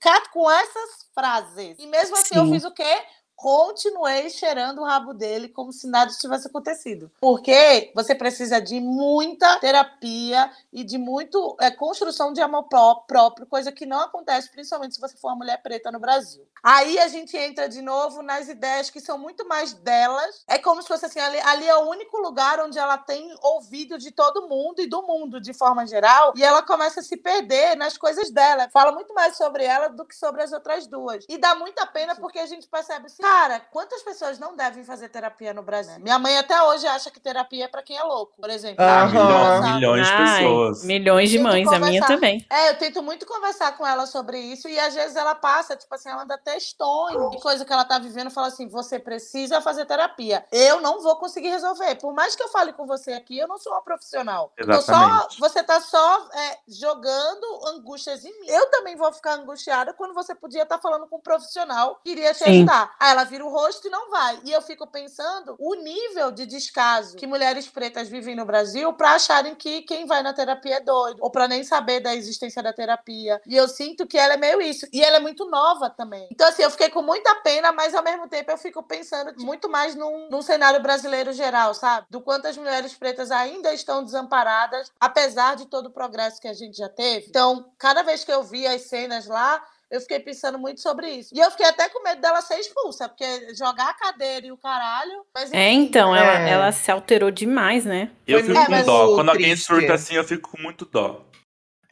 [0.00, 1.76] Cato com essas frases.
[1.78, 2.52] E mesmo assim eu Sim.
[2.52, 3.04] fiz o quê?
[3.36, 7.10] Continuei cheirando o rabo dele como se nada tivesse acontecido.
[7.20, 13.46] Porque você precisa de muita terapia e de muito é, construção de amor pró- próprio,
[13.46, 16.46] coisa que não acontece, principalmente se você for uma mulher preta no Brasil.
[16.62, 20.42] Aí a gente entra de novo nas ideias que são muito mais delas.
[20.48, 23.98] É como se fosse assim: ali, ali é o único lugar onde ela tem ouvido
[23.98, 26.32] de todo mundo e do mundo de forma geral.
[26.36, 28.68] E ela começa a se perder nas coisas dela.
[28.72, 31.24] Fala muito mais sobre ela do que sobre as outras duas.
[31.28, 35.08] E dá muita pena porque a gente percebe assim, cara, quantas pessoas não devem fazer
[35.08, 35.98] terapia no Brasil?
[35.98, 38.84] Minha mãe até hoje acha que terapia é pra quem é louco, por exemplo.
[38.84, 40.84] Ah, milhões, milhões de Ai, pessoas.
[40.84, 42.06] milhões de mães, a minha conversar.
[42.06, 42.46] também.
[42.48, 45.92] É, eu tento muito conversar com ela sobre isso e às vezes ela passa, tipo
[45.92, 49.86] assim, ela manda textões de coisa que ela tá vivendo, fala assim: você precisa fazer
[49.86, 50.44] terapia.
[50.52, 51.96] Eu não vou conseguir resolver.
[51.96, 54.52] Por mais que eu fale com você aqui, eu não sou uma profissional.
[54.56, 55.40] Tô só, Exatamente.
[55.40, 58.46] você tá só é, jogando angústias em mim.
[58.48, 62.32] Eu também vou ficar angustiada quando você podia estar falando com um profissional que iria
[62.32, 62.58] te Sim.
[62.58, 62.94] ajudar.
[63.00, 64.38] Aí ela vira o rosto e não vai.
[64.44, 69.12] E eu fico pensando o nível de descaso que mulheres pretas vivem no Brasil para
[69.12, 72.72] acharem que quem vai na terapia é doido, ou para nem saber da existência da
[72.72, 73.40] terapia.
[73.46, 74.86] E eu sinto que ela é meio isso.
[74.92, 76.28] E ela é muito nova também.
[76.30, 79.68] Então, assim, eu fiquei com muita pena, mas ao mesmo tempo eu fico pensando muito
[79.68, 82.06] mais num, num cenário brasileiro geral, sabe?
[82.10, 86.54] Do quanto as mulheres pretas ainda estão desamparadas, apesar de todo o progresso que a
[86.54, 87.26] gente já teve.
[87.28, 89.62] Então, cada vez que eu vi as cenas lá,
[89.96, 91.34] eu fiquei pensando muito sobre isso.
[91.34, 94.56] E eu fiquei até com medo dela ser expulsa, porque jogar a cadeira e o
[94.56, 95.24] caralho.
[95.34, 96.20] Mas, É, enfim, então, né?
[96.20, 96.50] ela, É.
[96.50, 98.10] ela se alterou demais, né?
[98.26, 99.14] Eu Foi fico É, com dó.
[99.14, 101.20] Quando alguém triste- surta assim, eu fico com muito dó.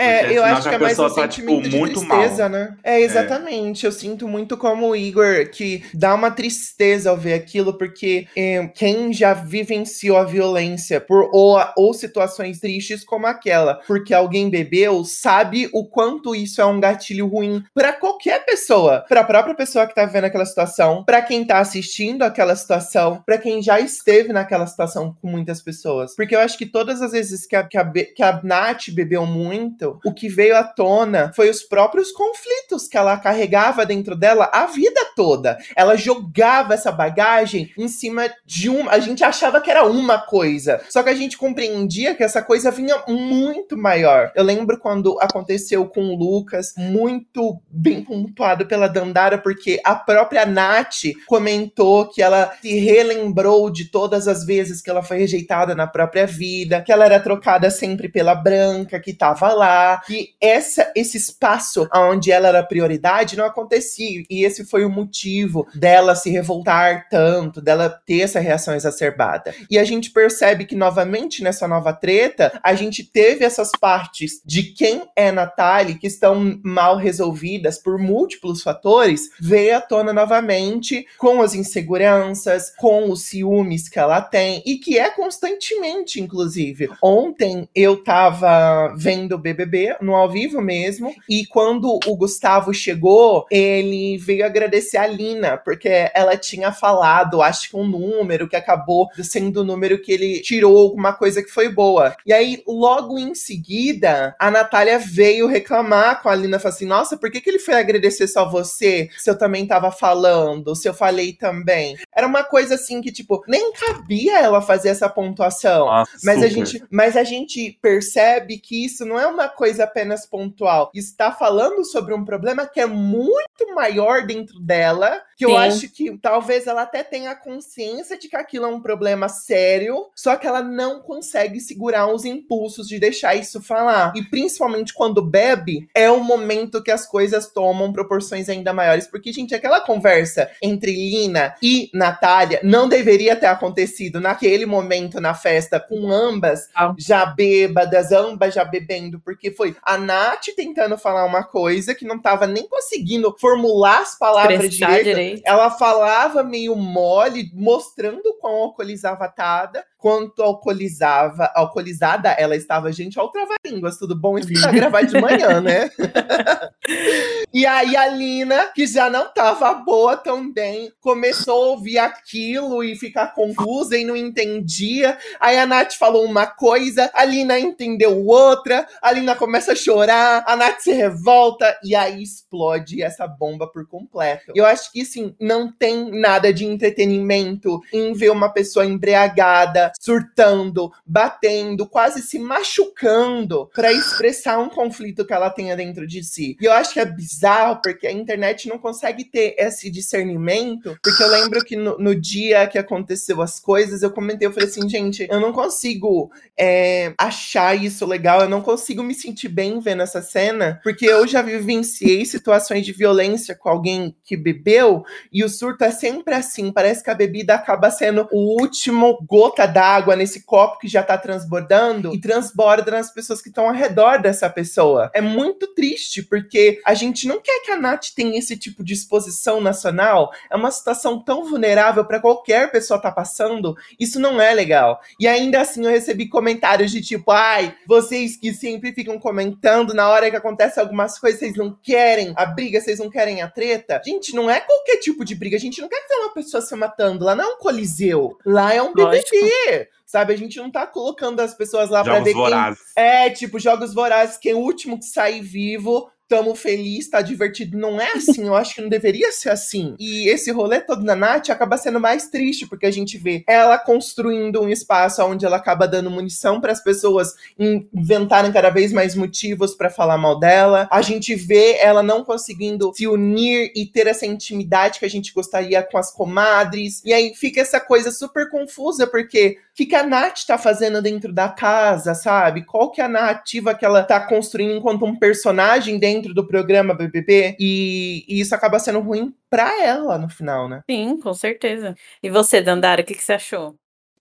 [0.05, 2.59] É, eu acho que é a mais um tá, tipo, sentimento de muito tristeza, mal.
[2.59, 2.77] né?
[2.83, 3.87] É, exatamente.
[3.87, 8.71] Eu sinto muito como o Igor, que dá uma tristeza ao ver aquilo, porque eh,
[8.75, 15.05] quem já vivenciou a violência por ou, ou situações tristes como aquela, porque alguém bebeu,
[15.05, 19.95] sabe o quanto isso é um gatilho ruim pra qualquer pessoa, Pra própria pessoa que
[19.95, 24.67] tá vendo aquela situação, pra quem tá assistindo aquela situação, pra quem já esteve naquela
[24.67, 26.14] situação com muitas pessoas.
[26.14, 29.27] Porque eu acho que todas as vezes que a, que a, que a Nath bebeu
[29.27, 34.50] muito, o que veio à tona foi os próprios conflitos que ela carregava dentro dela
[34.52, 35.59] a vida toda.
[35.76, 38.88] Ela jogava essa bagagem em cima de um.
[38.88, 40.80] A gente achava que era uma coisa.
[40.88, 44.33] Só que a gente compreendia que essa coisa vinha muito maior.
[44.35, 50.46] Eu lembro quando aconteceu com o Lucas, muito bem pontuado pela Dandara, porque a própria
[50.46, 55.87] Nath comentou que ela se relembrou de todas as vezes que ela foi rejeitada na
[55.87, 59.74] própria vida, que ela era trocada sempre pela branca, que tava lá,
[60.07, 64.23] que essa, esse espaço onde ela era prioridade não acontecia.
[64.29, 69.55] E esse foi o motivo dela se revoltar tanto, dela ter essa reação exacerbada.
[69.71, 74.63] E a gente percebe que, novamente, nessa nova treta, a gente teve essas partes de
[74.63, 81.43] quem é Natália que estão mal resolvidas por múltiplos fatores, veio à tona novamente com
[81.43, 86.89] as inseguranças, com os ciúmes que ela tem, e que é constantemente, inclusive.
[87.03, 89.63] Ontem eu tava vendo o BBB,
[90.00, 96.11] no ao vivo mesmo, e quando o Gustavo chegou, ele veio agradecer a Lina, porque
[96.14, 100.77] ela tinha falado, acho que um número que acabou sendo o número que ele tirou
[100.79, 102.16] alguma coisa que foi boa.
[102.27, 107.16] E aí, logo em seguida, a Natália veio reclamar com a Lina, falou assim, nossa,
[107.16, 110.94] por que, que ele foi agradecer só você, se eu também tava falando, se eu
[110.94, 111.96] falei também?
[112.14, 115.87] Era uma coisa assim que, tipo, nem cabia ela fazer essa pontuação.
[115.87, 120.27] Nossa, Mas a, gente, mas a gente percebe que isso não é uma coisa apenas
[120.27, 120.90] pontual.
[120.95, 125.51] Está falando sobre um problema que é muito maior dentro dela, que Sim.
[125.51, 130.11] eu acho que talvez ela até tenha consciência de que aquilo é um problema sério,
[130.14, 134.12] só que ela não consegue segurar os impulsos de deixar isso falar.
[134.14, 139.07] E principalmente quando bebe, é o momento que as coisas tomam proporções ainda maiores.
[139.07, 145.35] Porque, gente, aquela conversa entre Lina e Natália não deveria ter acontecido naquele momento na
[145.35, 146.95] festa, com ambas ah.
[146.99, 152.18] já bêbadas, ambas já bebendo, porque foi a Nath tentando falar uma coisa que não
[152.18, 155.04] tava nem conseguindo formular as palavras direito.
[155.04, 155.42] direito.
[155.44, 163.31] Ela falava meio mole, mostrando quão alcoolizava Tada, quanto alcoolizava, alcoolizada ela estava, gente, ao
[163.31, 164.37] trava-línguas, tudo bom?
[164.38, 165.90] Isso pra gravar de manhã, né?
[167.51, 172.95] e aí a Lina, que já não tava boa também, começou a ouvir aquilo e
[172.97, 175.17] ficar confusa e não entendia.
[175.40, 180.45] Aí a Nath falou uma coisa, a Lina entendeu outra, a Lina começa a chorar,
[180.47, 184.53] a Nath se revolta e aí explode essa bomba por completo.
[184.55, 190.92] Eu acho que, assim, não tem nada de entretenimento em ver uma pessoa embriagada, surtando,
[191.07, 196.57] batendo, quase se machucando para expressar um conflito que ela tenha dentro de si.
[196.61, 201.22] E eu acho que é bizarro porque a internet não consegue ter esse discernimento, porque
[201.22, 204.88] eu lembro que no, no dia que aconteceu as coisas, eu comentei, eu falei assim,
[204.88, 210.02] gente, eu não consigo é, achar isso legal, eu não consigo me sentir bem vendo
[210.02, 215.48] essa cena, porque eu já vivenciei situações de violência com alguém que bebeu e o
[215.48, 220.16] surto é sempre assim, parece que a bebida acaba sendo o último gota da água
[220.16, 224.49] nesse copo que já tá transbordando e transborda nas pessoas que estão ao redor dessa
[224.49, 225.11] pessoa.
[225.14, 228.94] É muito triste, porque a gente não quer que a Nath tenha esse tipo de
[228.94, 230.33] exposição nacional.
[230.51, 233.77] É uma situação tão vulnerável para qualquer pessoa tá passando.
[233.99, 235.01] Isso não é legal.
[235.18, 240.09] E ainda assim eu recebi comentários de tipo, ai, vocês que sempre ficam comentando na
[240.09, 244.01] hora que acontece algumas coisas, vocês não querem a briga, vocês não querem a treta.
[244.05, 245.57] Gente, não é qualquer tipo de briga.
[245.57, 247.25] A gente não quer ver uma pessoa se matando.
[247.25, 248.38] Lá não é um coliseu.
[248.44, 249.74] Lá é um BBB
[250.07, 250.33] sabe?
[250.33, 252.81] A gente não tá colocando as pessoas lá para ver vorazes.
[252.95, 253.05] quem...
[253.05, 257.79] É, tipo, jogos vorazes, quem é o último que sair vivo tamo feliz, tá divertido.
[257.79, 259.95] Não é assim, eu acho que não deveria ser assim.
[259.99, 263.79] E esse rolê todo da Nath acaba sendo mais triste, porque a gente vê ela
[263.79, 269.15] construindo um espaço onde ela acaba dando munição para as pessoas inventarem cada vez mais
[269.15, 270.89] motivos para falar mal dela.
[270.91, 275.33] A gente vê ela não conseguindo se unir e ter essa intimidade que a gente
[275.33, 277.03] gostaria com as comadres.
[277.05, 281.03] E aí fica essa coisa super confusa, porque o que, que a Nath tá fazendo
[281.03, 282.65] dentro da casa, sabe?
[282.65, 286.95] Qual que é a narrativa que ela tá construindo enquanto um personagem dentro do programa
[286.95, 290.83] BBB e, e isso acaba sendo ruim pra ela no final, né?
[290.89, 291.97] Sim, com certeza.
[292.23, 293.77] E você, Dandara, o que, que você achou?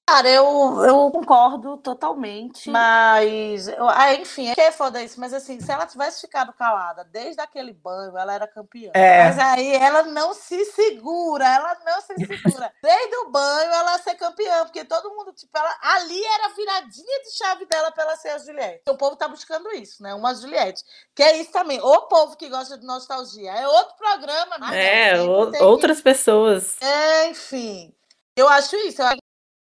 [0.05, 5.33] Cara, eu, eu concordo totalmente, mas, eu, ah, enfim, é que é foda isso, mas
[5.33, 8.91] assim, se ela tivesse ficado calada desde aquele banho, ela era campeã.
[8.93, 9.23] É.
[9.23, 12.73] Mas aí ela não se segura, ela não se segura.
[12.83, 17.21] Desde o banho ela ser campeã, porque todo mundo, tipo, ela, ali era a viradinha
[17.23, 18.83] de chave dela pra ela ser a Juliette.
[18.89, 20.13] O povo tá buscando isso, né?
[20.13, 20.83] Uma Juliette.
[21.15, 21.79] Que é isso também.
[21.81, 23.51] O povo que gosta de nostalgia.
[23.53, 25.11] É outro programa, né?
[25.11, 25.21] É,
[25.61, 26.03] outras que...
[26.03, 26.75] pessoas.
[26.81, 27.93] É, enfim.
[28.35, 29.01] Eu acho isso.
[29.01, 29.22] Eu acho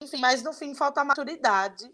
[0.06, 1.90] enfim, mas no fim falta maturidade.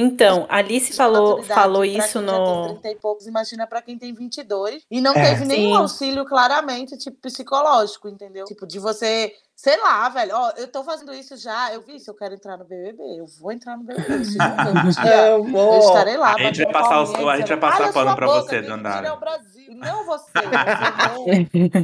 [0.00, 2.66] Então, Alice falou, falou isso no.
[2.66, 5.76] Tem 30 e poucos, imagina para quem tem 22 e não é, teve nenhum sim.
[5.76, 8.44] auxílio claramente, tipo, psicológico, entendeu?
[8.44, 12.08] Tipo, de você, sei lá, velho, ó, eu tô fazendo isso já, eu vi se
[12.08, 14.24] eu quero entrar no BBB, eu vou entrar no BBB.
[14.24, 16.34] Se eu, eu, eu estarei lá.
[16.34, 19.16] A gente vai passar, os, a gente vai passar pano pra boca, você, Dandara.
[19.16, 20.30] Brasil, não você,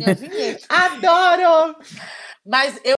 [0.06, 1.76] você Adoro!
[2.46, 2.94] Mas eu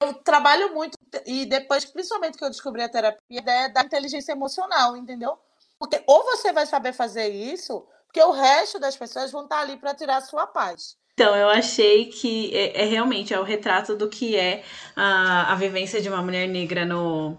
[0.00, 4.32] eu trabalho muito, e depois, principalmente que eu descobri a terapia, a ideia da inteligência
[4.32, 5.38] emocional, entendeu?
[5.78, 9.76] Porque ou você vai saber fazer isso, porque o resto das pessoas vão estar ali
[9.76, 10.96] para tirar a sua paz.
[11.14, 14.62] Então, eu achei que é, é, realmente é o retrato do que é
[14.94, 17.36] a, a vivência de uma mulher negra no,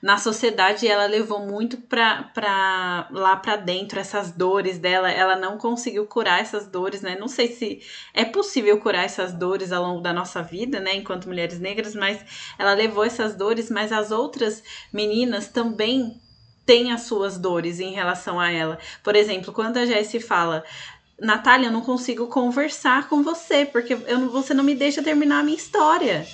[0.00, 5.10] na sociedade ela levou muito para lá para dentro essas dores dela.
[5.10, 7.16] Ela não conseguiu curar essas dores, né?
[7.18, 7.80] Não sei se
[8.14, 10.94] é possível curar essas dores ao longo da nossa vida, né?
[10.94, 12.24] Enquanto mulheres negras, mas
[12.56, 16.20] ela levou essas dores, mas as outras meninas também
[16.64, 18.78] têm as suas dores em relação a ela.
[19.02, 20.62] Por exemplo, quando a Jessie fala
[21.20, 25.42] Natália, eu não consigo conversar com você, porque eu, você não me deixa terminar a
[25.42, 26.24] minha história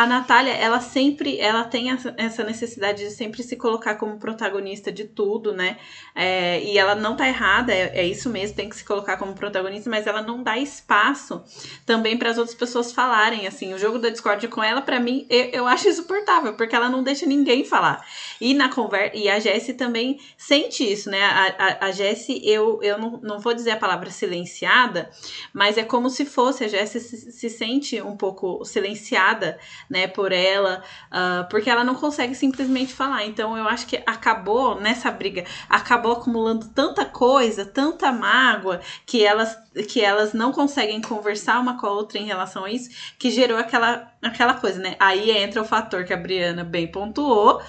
[0.00, 5.04] a Natália, ela sempre, ela tem essa necessidade de sempre se colocar como protagonista de
[5.04, 5.76] tudo, né?
[6.14, 9.34] É, e ela não tá errada, é, é, isso mesmo, tem que se colocar como
[9.34, 11.44] protagonista, mas ela não dá espaço
[11.84, 13.74] também para as outras pessoas falarem, assim.
[13.74, 17.02] O jogo da Discord com ela, para mim, eu, eu, acho insuportável, porque ela não
[17.02, 18.02] deixa ninguém falar.
[18.40, 21.22] E na conversa, e a Jessie também sente isso, né?
[21.22, 25.10] A, a, a Jessie, eu, eu não, não vou dizer a palavra silenciada,
[25.52, 29.58] mas é como se fosse, a Jessie se, se sente um pouco silenciada
[29.90, 33.26] né, por ela, uh, porque ela não consegue simplesmente falar.
[33.26, 39.58] Então eu acho que acabou nessa briga, acabou acumulando tanta coisa, tanta mágoa, que elas,
[39.88, 43.58] que elas não conseguem conversar uma com a outra em relação a isso, que gerou
[43.58, 44.94] aquela, aquela coisa, né?
[45.00, 47.60] Aí entra o fator que a Briana bem pontuou,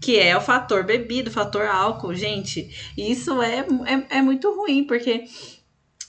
[0.00, 2.14] que é o fator bebida, o fator álcool.
[2.14, 5.24] Gente, isso é, é, é muito ruim, porque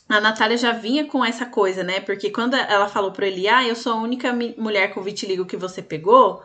[0.09, 1.99] a Natália já vinha com essa coisa, né?
[1.99, 5.55] Porque quando ela falou para ele, ah, eu sou a única mulher com vitiligo que
[5.55, 6.41] você pegou,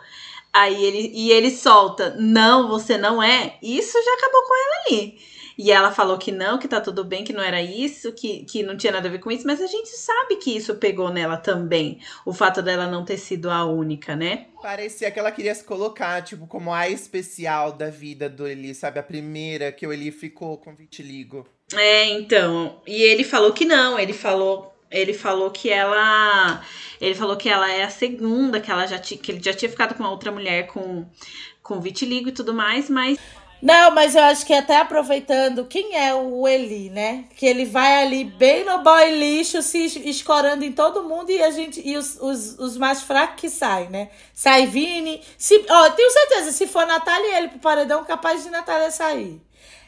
[0.52, 3.56] aí ele e ele solta, não, você não é.
[3.62, 5.18] Isso já acabou com ela ali.
[5.56, 8.62] E ela falou que não, que tá tudo bem, que não era isso, que, que
[8.62, 11.36] não tinha nada a ver com isso, mas a gente sabe que isso pegou nela
[11.36, 12.00] também.
[12.26, 14.48] O fato dela não ter sido a única, né?
[14.60, 18.98] Parecia que ela queria se colocar, tipo, como a especial da vida do Eli, sabe?
[18.98, 21.46] A primeira que o Eli ficou com vitiligo.
[21.72, 22.80] É, então.
[22.86, 26.62] E ele falou que não, ele falou ele falou que ela
[27.00, 29.94] ele falou que ela é a segunda que ela já que ele já tinha ficado
[29.94, 31.04] com outra mulher com
[31.62, 33.18] com vitiligo e tudo mais mas
[33.64, 37.24] não, mas eu acho que até aproveitando, quem é o Eli, né?
[37.34, 41.50] Que ele vai ali bem no boy lixo, se escorando em todo mundo e a
[41.50, 44.10] gente e os, os, os mais fracos que saem, né?
[44.34, 45.22] Sai Vini.
[45.38, 49.40] Se, ó, tenho certeza, se for Natália e ele pro paredão, capaz de Natália sair.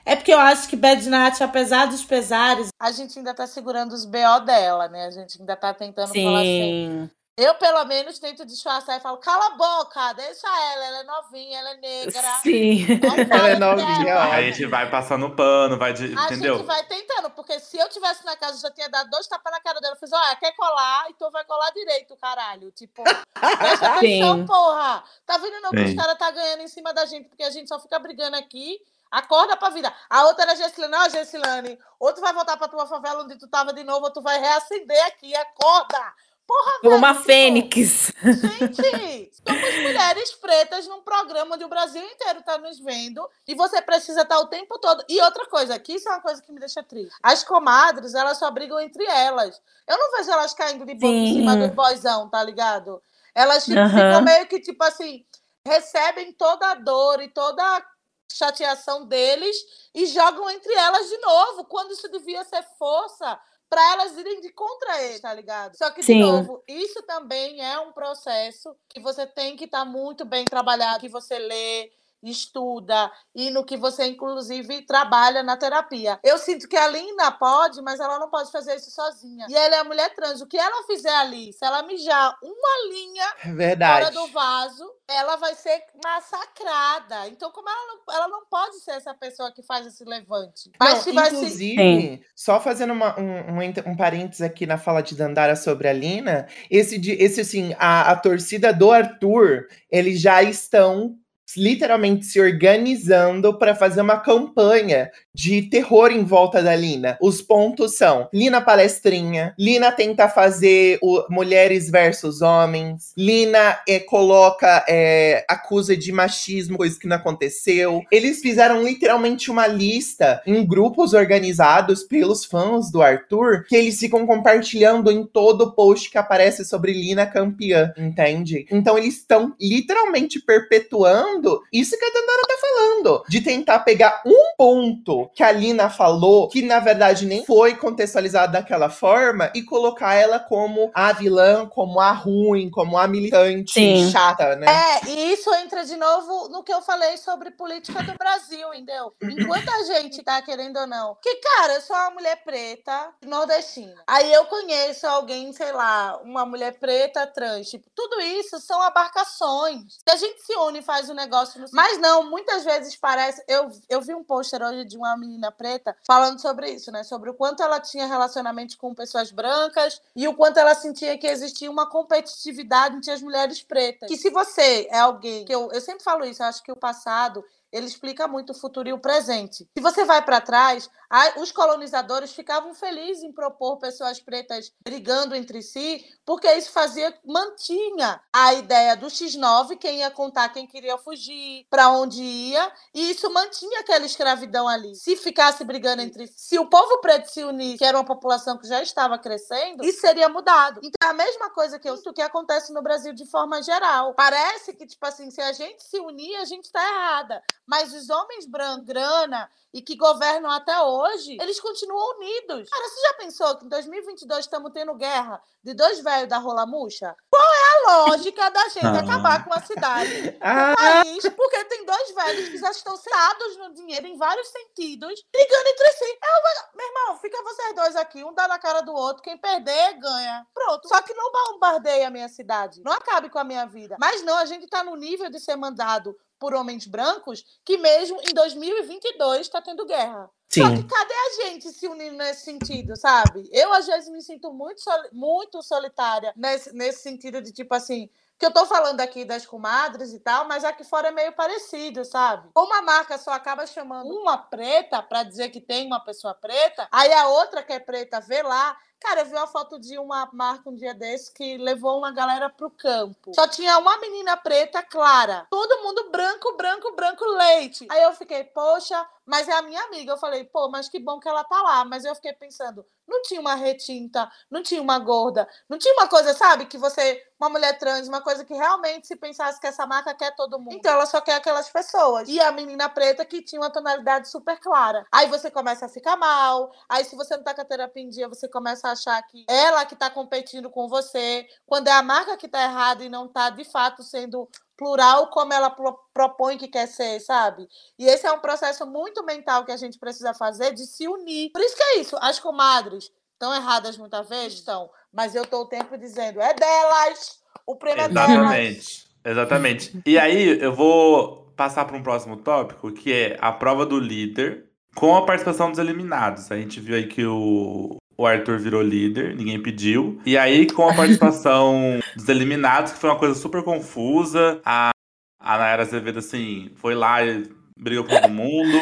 [0.07, 3.92] É porque eu acho que Bad Nat, apesar dos pesares, a gente ainda tá segurando
[3.92, 5.07] os BO dela, né?
[5.07, 6.25] A gente ainda tá tentando Sim.
[6.25, 7.11] falar assim.
[7.37, 11.59] Eu, pelo menos, tento disfarçar e falo, cala a boca, deixa ela, ela é novinha,
[11.59, 12.23] ela é negra.
[12.40, 12.87] Sim.
[13.31, 14.23] Ela é novinha.
[14.23, 16.55] a gente vai passando pano, vai, de, a entendeu?
[16.55, 19.27] A gente vai tentando, porque se eu tivesse na casa, eu já tinha dado dois
[19.27, 19.95] tapas na cara dela.
[19.95, 21.09] Eu fiz, olha, quer colar?
[21.11, 22.71] Então vai colar direito, caralho.
[22.71, 23.03] Tipo,
[23.59, 25.05] presta atenção, porra.
[25.27, 27.69] Tá vendo não que os caras tá ganhando em cima da gente, porque a gente
[27.69, 28.79] só fica brigando aqui.
[29.11, 29.92] Acorda pra vida.
[30.09, 30.95] A outra era a Gessilane.
[30.95, 34.12] Ó, Gessilane, ou tu vai voltar pra tua favela onde tu tava de novo, ou
[34.12, 35.35] tu vai reacender aqui.
[35.35, 36.14] Acorda!
[36.47, 38.12] Porra, Como uma fênix.
[38.23, 43.83] Gente, somos mulheres pretas num programa onde o Brasil inteiro está nos vendo e você
[43.83, 45.05] precisa estar o tempo todo.
[45.09, 47.16] E outra coisa, que isso é uma coisa que me deixa triste.
[47.21, 49.61] As comadres, elas só brigam entre elas.
[49.88, 53.03] Eu não vejo elas caindo de boca em cima do boizão, tá ligado?
[53.35, 53.90] Elas tipo, uhum.
[53.90, 55.25] ficam meio que, tipo assim,
[55.64, 57.85] recebem toda a dor e toda a
[58.33, 59.57] chateação deles
[59.95, 64.51] e jogam entre elas de novo, quando isso devia ser força para elas irem de
[64.53, 65.77] contra ele, tá ligado?
[65.77, 66.21] Só que, de Sim.
[66.21, 71.01] novo, isso também é um processo que você tem que estar tá muito bem trabalhado,
[71.01, 71.91] que você lê,
[72.23, 76.19] estuda e no que você, inclusive, trabalha na terapia.
[76.23, 79.47] Eu sinto que a Lina pode, mas ela não pode fazer isso sozinha.
[79.49, 80.41] E ela é a mulher trans.
[80.41, 84.05] O que ela fizer ali, se ela mijar uma linha é Verdade.
[84.05, 87.29] fora do vaso, ela vai ser massacrada.
[87.29, 90.71] Então, como ela não, ela não pode ser essa pessoa que faz esse levante.
[90.81, 92.27] Mas não, inclusive, se...
[92.35, 96.49] só fazendo uma, um, um, um parênteses aqui na fala de Dandara sobre a Lina,
[96.71, 101.17] esse, esse assim, a, a torcida do Arthur, eles já estão
[101.57, 107.19] literalmente se organizando para fazer uma campanha de terror em volta da Lina.
[107.21, 115.45] Os pontos são: Lina palestrinha, Lina tenta fazer mulheres versus homens, Lina é, coloca, é,
[115.49, 118.03] acusa de machismo, coisa que não aconteceu.
[118.11, 124.27] Eles fizeram literalmente uma lista em grupos organizados pelos fãs do Arthur que eles ficam
[124.27, 128.67] compartilhando em todo post que aparece sobre Lina campeã, entende?
[128.71, 131.36] Então eles estão literalmente perpetuando
[131.72, 133.25] isso que a Dandara tá falando.
[133.29, 138.53] De tentar pegar um ponto que a Lina falou, que na verdade nem foi contextualizado
[138.53, 144.11] daquela forma, e colocar ela como a vilã, como a ruim, como a militante Sim.
[144.11, 144.66] chata, né?
[144.66, 149.12] É, e isso entra de novo no que eu falei sobre política do Brasil, entendeu?
[149.22, 151.16] Enquanto a gente tá querendo ou não.
[151.22, 154.03] Que, cara, eu sou uma mulher preta, nordestina.
[154.07, 157.68] Aí eu conheço alguém, sei lá, uma mulher preta trans.
[157.68, 159.99] Tipo, tudo isso são abarcações.
[160.09, 161.65] Se a gente se une e faz um negócio negócio.
[161.73, 163.43] Mas não, muitas vezes parece.
[163.47, 167.03] Eu, eu vi um pôster hoje de uma menina preta falando sobre isso, né?
[167.03, 171.27] Sobre o quanto ela tinha relacionamento com pessoas brancas e o quanto ela sentia que
[171.27, 174.09] existia uma competitividade entre as mulheres pretas.
[174.09, 175.45] Que se você é alguém.
[175.45, 178.55] que Eu, eu sempre falo isso, eu acho que o passado ele explica muito o
[178.55, 179.69] futuro e o presente.
[179.77, 180.89] Se você vai para trás,
[181.37, 188.20] os colonizadores ficavam felizes em propor pessoas pretas brigando entre si, porque isso fazia, mantinha
[188.33, 193.31] a ideia do X9, quem ia contar quem queria fugir, para onde ia, e isso
[193.33, 194.95] mantinha aquela escravidão ali.
[194.95, 198.59] Se ficasse brigando entre si, se o povo preto se unir, que era uma população
[198.59, 200.81] que já estava crescendo, isso seria mudado.
[200.83, 204.14] Então é a mesma coisa que, eu, que acontece no Brasil de forma geral.
[204.14, 207.43] Parece que, tipo assim, se a gente se unir, a gente está errada.
[207.66, 210.95] Mas os homens brancos, grana e que governam até hoje,
[211.40, 212.68] eles continuam unidos.
[212.68, 216.66] Cara, você já pensou que em 2022 estamos tendo guerra de dois velhos da rola
[216.66, 217.14] murcha?
[217.30, 219.01] Qual é a lógica da gente ah.
[219.01, 220.72] acabar com a cidade, ah.
[220.72, 225.22] um país, porque tem dois velhos que já estão sentados no dinheiro em vários sentidos,
[225.32, 226.05] brigando entre si.
[226.05, 229.94] Eu, meu irmão, fica vocês dois aqui, um dá na cara do outro, quem perder,
[229.99, 230.47] ganha.
[230.55, 230.88] Pronto.
[230.88, 233.97] Só que não bombardeie a minha cidade, não acabe com a minha vida.
[233.99, 238.20] Mas não, a gente tá no nível de ser mandado por homens brancos que mesmo
[238.28, 240.30] em 2022 está tendo guerra.
[240.49, 240.62] Sim.
[240.62, 243.49] Só que cadê a gente se unindo nesse sentido, sabe?
[243.53, 248.09] Eu, às vezes, me sinto muito, soli muito solitária nesse, nesse sentido de, tipo assim,
[248.38, 252.05] que eu tô falando aqui das comadres e tal, mas aqui fora é meio parecido,
[252.05, 252.49] sabe?
[252.55, 256.86] Como a marca só acaba chamando uma preta para dizer que tem uma pessoa preta,
[256.92, 260.28] aí a outra que é preta vê lá Cara, eu vi uma foto de uma
[260.32, 263.32] marca um dia desse que levou uma galera pro campo.
[263.34, 265.47] Só tinha uma menina preta clara.
[265.51, 267.86] Todo mundo branco, branco, branco, leite.
[267.90, 270.12] Aí eu fiquei, poxa, mas é a minha amiga.
[270.12, 271.84] Eu falei, pô, mas que bom que ela tá lá.
[271.84, 276.09] Mas eu fiquei pensando, não tinha uma retinta, não tinha uma gorda, não tinha uma
[276.09, 279.86] coisa, sabe, que você, uma mulher trans, uma coisa que realmente se pensasse que essa
[279.86, 280.74] marca quer todo mundo.
[280.74, 282.28] Então ela só quer aquelas pessoas.
[282.28, 285.07] E a menina preta que tinha uma tonalidade super clara.
[285.12, 286.72] Aí você começa a ficar mal.
[286.88, 289.45] Aí se você não tá com a terapia em dia, você começa a achar que
[289.49, 293.28] ela que tá competindo com você, quando é a marca que tá errada e não
[293.28, 295.74] tá de fato sendo plural como ela
[296.12, 297.66] propõe que quer ser, sabe?
[297.99, 301.51] E esse é um processo muito mental que a gente precisa fazer de se unir.
[301.53, 302.16] Por isso que é isso.
[302.20, 307.41] As comadres estão erradas muitas vezes, estão, mas eu estou o tempo dizendo, é delas.
[307.66, 308.30] O prêmio é delas.
[308.30, 309.07] Exatamente.
[309.24, 310.03] Exatamente.
[310.07, 314.70] E aí eu vou passar para um próximo tópico, que é a prova do líder
[314.95, 316.51] com a participação dos eliminados.
[316.53, 320.21] A gente viu aí que o o Arthur virou líder, ninguém pediu.
[320.25, 324.91] E aí, com a participação dos eliminados, que foi uma coisa super confusa, a,
[325.39, 327.49] a Nayara Azevedo, assim, foi lá e
[327.79, 328.79] brigou com todo mundo.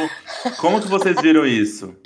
[0.58, 1.96] Como que vocês viram isso?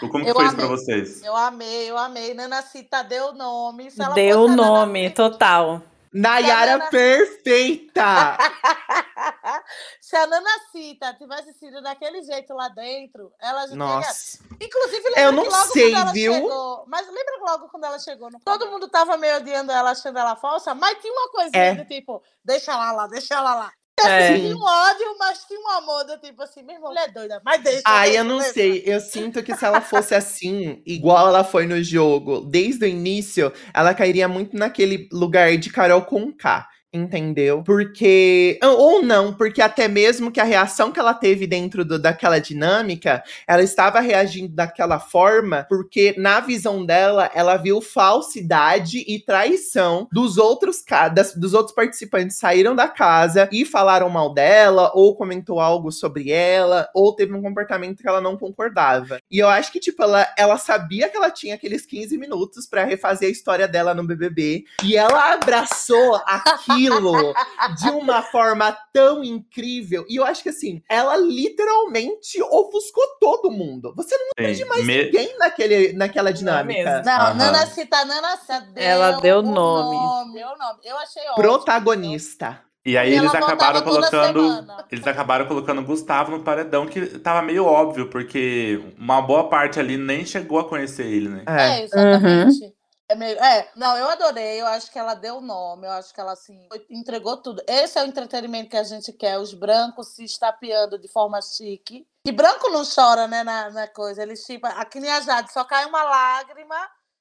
[0.00, 1.22] Como que eu foi amei, isso pra vocês?
[1.22, 2.34] Eu amei, eu amei.
[2.34, 3.88] Nana Cita deu nome.
[4.14, 5.82] deu o nome, total.
[6.14, 6.90] Nayara Nana...
[6.90, 8.38] perfeita!
[10.00, 14.38] Se a Nana Cita tivesse sido daquele jeito lá dentro, ela já Nossa.
[14.38, 14.68] teria.
[14.68, 16.32] Inclusive, lembra eu não logo sei, quando viu?
[16.32, 16.84] chegou.
[16.86, 18.30] Mas lembra logo quando ela chegou?
[18.30, 18.38] No...
[18.38, 21.74] Todo mundo tava meio odiando ela, achando ela falsa, mas tinha uma coisinha é.
[21.74, 23.72] de tipo, deixa ela lá, deixa ela lá.
[24.02, 24.36] É.
[24.36, 27.62] Tinha um ódio, mas tinha um amor do tipo assim, irmão, ela é doida, mas
[27.62, 27.82] deixa.
[27.86, 28.52] Ai, eu não deixa.
[28.54, 28.82] sei.
[28.84, 33.52] Eu sinto que se ela fosse assim, igual ela foi no jogo, desde o início,
[33.72, 37.62] ela cairia muito naquele lugar de Carol com K entendeu?
[37.64, 38.58] Porque.
[38.62, 43.22] Ou não, porque até mesmo que a reação que ela teve dentro do, daquela dinâmica,
[43.46, 50.38] ela estava reagindo daquela forma porque, na visão dela, ela viu falsidade e traição dos
[50.38, 55.90] outros, das, dos outros participantes saíram da casa e falaram mal dela, ou comentou algo
[55.90, 59.18] sobre ela, ou teve um comportamento que ela não concordava.
[59.30, 62.84] E eu acho que, tipo, ela, ela sabia que ela tinha aqueles 15 minutos para
[62.84, 67.34] refazer a história dela no BBB, e ela abraçou aquilo aquilo
[67.80, 70.04] de uma forma tão incrível.
[70.08, 73.92] E eu acho que assim, ela literalmente ofuscou todo mundo.
[73.96, 75.04] Você não lembra de mais Me...
[75.04, 77.02] ninguém naquele, naquela dinâmica.
[77.04, 77.34] Não, uhum.
[77.36, 78.38] Nana Cita, Nana
[78.74, 79.96] deu Ela deu nome.
[79.96, 80.34] nome.
[80.34, 80.78] Deu nome.
[80.84, 81.36] Eu achei ótimo.
[81.36, 82.60] Protagonista.
[82.86, 84.66] E aí e eles acabaram colocando.
[84.92, 89.96] Eles acabaram colocando Gustavo no paredão, que tava meio óbvio, porque uma boa parte ali
[89.96, 91.44] nem chegou a conhecer ele, né?
[91.46, 92.64] É, é exatamente.
[92.64, 92.72] Uhum.
[93.08, 96.12] É, meio, é, não, eu adorei, eu acho que ela deu o nome, eu acho
[96.12, 97.62] que ela assim, entregou tudo.
[97.68, 102.06] Esse é o entretenimento que a gente quer, os brancos se estapeando de forma chique.
[102.26, 105.64] E branco não chora, né, na, na coisa, eles tipo, aqui nem a Jade, só
[105.64, 106.76] cai uma lágrima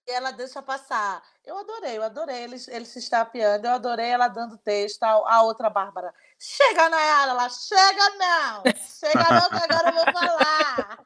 [0.07, 1.21] e ela deixa passar.
[1.43, 5.43] Eu adorei, eu adorei eles, eles se estapeando, eu adorei ela dando texto, a, a
[5.43, 6.13] outra Bárbara.
[6.39, 8.63] Chega, Nayara, ela, chega não!
[8.99, 11.02] Chega não, que agora eu vou falar!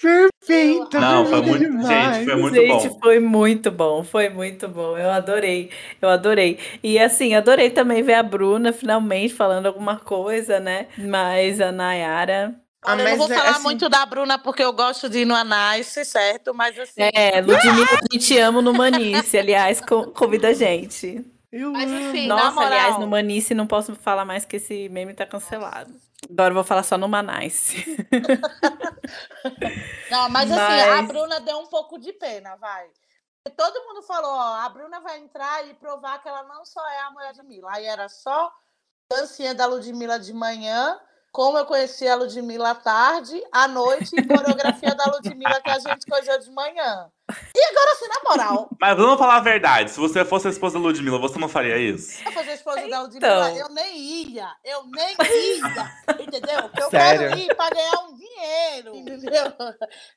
[0.00, 1.00] Perfeito!
[1.00, 2.16] Não, foi muito, demais.
[2.16, 3.00] gente, foi muito gente, bom.
[3.00, 4.96] foi muito bom, foi muito bom.
[4.96, 5.70] Eu adorei,
[6.00, 6.58] eu adorei.
[6.82, 10.86] E assim, adorei também ver a Bruna finalmente falando alguma coisa, né?
[10.98, 13.62] Mas a Nayara ah, eu não vou é falar assim...
[13.62, 16.52] muito da Bruna porque eu gosto de ir no Anice, certo?
[16.52, 17.00] Mas assim.
[17.14, 19.80] É, Ludmilla, a gente ama no Manice, aliás,
[20.14, 21.24] convida a gente.
[21.52, 22.72] Eu Mas na Nossa, moral.
[22.72, 25.92] aliás, no Manice não posso falar mais que esse meme tá cancelado.
[26.30, 27.84] Agora eu vou falar só no Manice.
[30.10, 32.88] Não, mas assim, Mas- a Bruna deu um pouco de pena, vai.
[33.56, 37.00] Todo mundo falou, ó, a Bruna vai entrar e provar que ela não só é
[37.00, 37.70] a mulher de Mila.
[37.72, 38.52] Aí era só
[39.10, 40.98] dancinha da Ludmilla de manhã,
[41.32, 45.78] como eu conheci a Ludmilla à tarde, à noite, e coreografia da Ludmilla que a
[45.78, 47.10] gente coisou de manhã.
[47.56, 49.90] E agora, assim, na moral, Mas vamos falar a verdade.
[49.90, 52.22] Se você fosse a esposa da Ludmilla, você não faria isso?
[52.26, 53.56] eu fazer a esposa da Ludmilla, Então.
[53.56, 56.62] eu nem ia, eu nem ia, entendeu?
[56.68, 57.28] Porque eu Sério?
[57.30, 59.44] quero ir para ganhar um dinheiro, entendeu?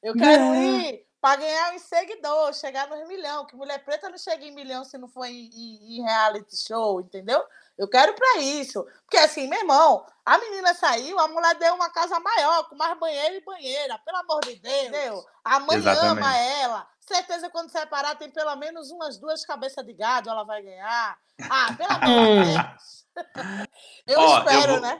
[0.04, 4.44] Eu quero ir para ganhar um seguidor, chegar nos milhão, que mulher preta não chega
[4.46, 7.42] em milhão se não for em, em- em reality show, entendeu?
[7.78, 8.84] Eu quero para isso.
[9.02, 12.98] Porque assim, meu irmão, a menina saiu, a mulher deu uma casa maior, com mais
[12.98, 15.26] banheiro e banheira, pelo amor de Deus, entendeu?
[15.44, 16.20] A mãe Exatamente.
[16.20, 16.88] ama ela.
[17.00, 21.18] Certeza quando separar tem pelo menos umas duas cabeças de gado, ela vai ganhar.
[21.50, 23.05] Ah, pelo amor de Deus.
[24.08, 24.98] Eu Ó, eu espero, vou- né?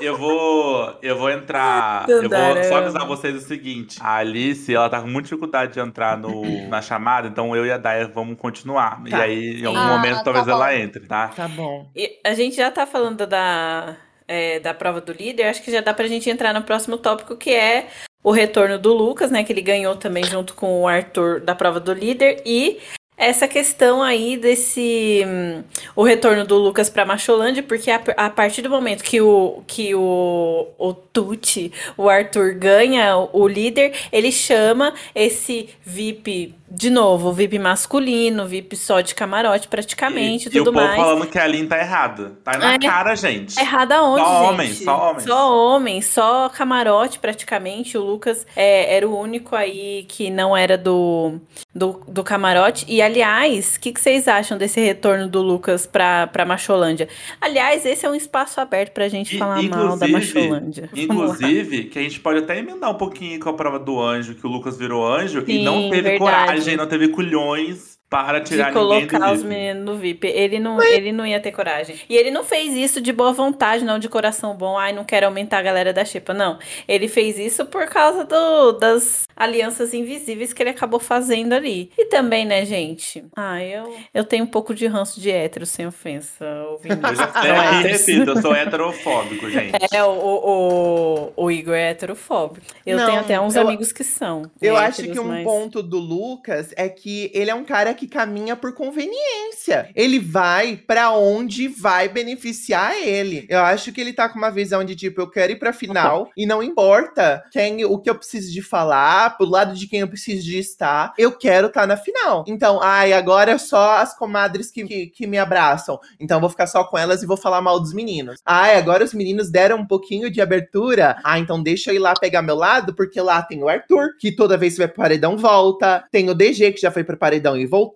[0.00, 0.98] Eu vou.
[1.02, 2.08] Eu vou entrar.
[2.08, 2.78] Eu vou só Dandarama.
[2.78, 6.80] avisar vocês o seguinte: a Alice, ela tá com muita dificuldade de entrar no, na
[6.80, 9.02] chamada, então eu e a Daya vamos continuar.
[9.06, 9.22] E Tá.
[9.22, 10.52] aí, em algum Ah, momento, tá talvez bom.
[10.52, 11.28] ela entre, tá?
[11.28, 11.90] Tá bom.
[11.94, 13.96] E a gente já tá falando da,
[14.26, 17.36] é, da prova do líder, acho que já dá pra gente entrar no próximo tópico,
[17.36, 17.88] que é
[18.24, 19.44] o retorno do Lucas, né?
[19.44, 22.42] Que ele ganhou também junto com o Arthur da prova do líder.
[22.46, 22.80] E
[23.18, 25.24] essa questão aí desse.
[25.26, 25.64] hum,
[25.96, 29.94] o retorno do Lucas pra Macholândia, porque a, a partir do momento que o, que
[29.94, 36.54] o, o Tuti, o Arthur, ganha o, o líder, ele chama esse VIP.
[36.70, 40.96] De novo, VIP masculino, VIP só de camarote, praticamente, e, tudo e o povo mais.
[41.00, 42.32] falando que a Aline tá errada.
[42.44, 42.78] Tá na É.
[42.78, 43.58] cara, gente.
[43.58, 44.48] Errada onde, Só gente?
[44.52, 45.24] homens, só homens.
[45.24, 47.96] Só homens, só camarote praticamente.
[47.96, 51.40] O Lucas é, era o único aí que não era do,
[51.74, 52.84] do, do camarote.
[52.86, 57.08] E, aliás, o que, que vocês acham desse retorno do Lucas pra, pra Macholândia?
[57.40, 60.90] Aliás, esse é um espaço aberto pra gente E- falar mal da Macholândia.
[60.94, 64.46] Inclusive, que a gente pode até emendar um pouquinho com a prova do anjo, que
[64.46, 66.18] o Lucas virou anjo e Sim, não teve verdade.
[66.18, 70.26] coragem, não teve culhões para tirar de ninguém do colocar os meninos no VIP.
[70.28, 71.96] Ele não, ele não ia ter coragem.
[72.08, 74.78] E ele não fez isso de boa vontade, não de coração bom.
[74.78, 76.32] Ai, não quero aumentar a galera da Xepa.
[76.32, 76.58] Não.
[76.86, 81.90] Ele fez isso por causa do, das alianças invisíveis que ele acabou fazendo ali.
[81.98, 83.24] E também, né, gente?
[83.36, 87.06] Ah, eu, eu tenho um pouco de ranço de hétero, sem ofensa, ouvindo.
[87.06, 89.76] Eu já é, repito, eu sou heterofóbico, gente.
[89.94, 92.66] É, o, o, o Igor é heterofóbico.
[92.86, 94.50] Eu Não, tenho até uns eu- amigos que são.
[94.60, 97.94] Eu héteros, acho que um mas- ponto do Lucas é que ele é um cara
[97.98, 99.90] que caminha por conveniência.
[99.94, 103.46] Ele vai pra onde vai beneficiar ele.
[103.48, 106.30] Eu acho que ele tá com uma visão de tipo, eu quero ir pra final
[106.36, 110.08] e não importa quem o que eu preciso de falar, pro lado de quem eu
[110.08, 112.44] preciso de estar, eu quero estar na final.
[112.46, 115.98] Então, ai, agora é só as comadres que, que, que me abraçam.
[116.20, 118.40] Então vou ficar só com elas e vou falar mal dos meninos.
[118.44, 121.16] Ai, agora os meninos deram um pouquinho de abertura.
[121.24, 124.30] Ah, então deixa eu ir lá pegar meu lado, porque lá tem o Arthur, que
[124.30, 126.04] toda vez que vai pro paredão volta.
[126.10, 127.87] Tem o DG, que já foi pro paredão e voltou.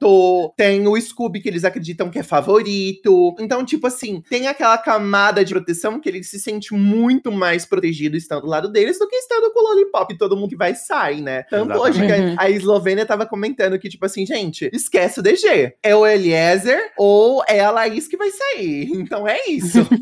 [0.56, 3.34] Tem o Scooby, que eles acreditam que é favorito.
[3.40, 8.16] Então, tipo assim, tem aquela camada de proteção que ele se sente muito mais protegido
[8.16, 10.74] estando do lado deles do que estando com o Lollipop e todo mundo que vai
[10.74, 11.44] sair, né?
[11.44, 12.36] Tanto hoje que Exatamente.
[12.38, 15.74] a, Eslovênia tava comentando que, tipo assim, gente, esquece o DG.
[15.82, 18.90] É o Eliezer ou é a Laís que vai sair.
[18.92, 19.78] Então é isso.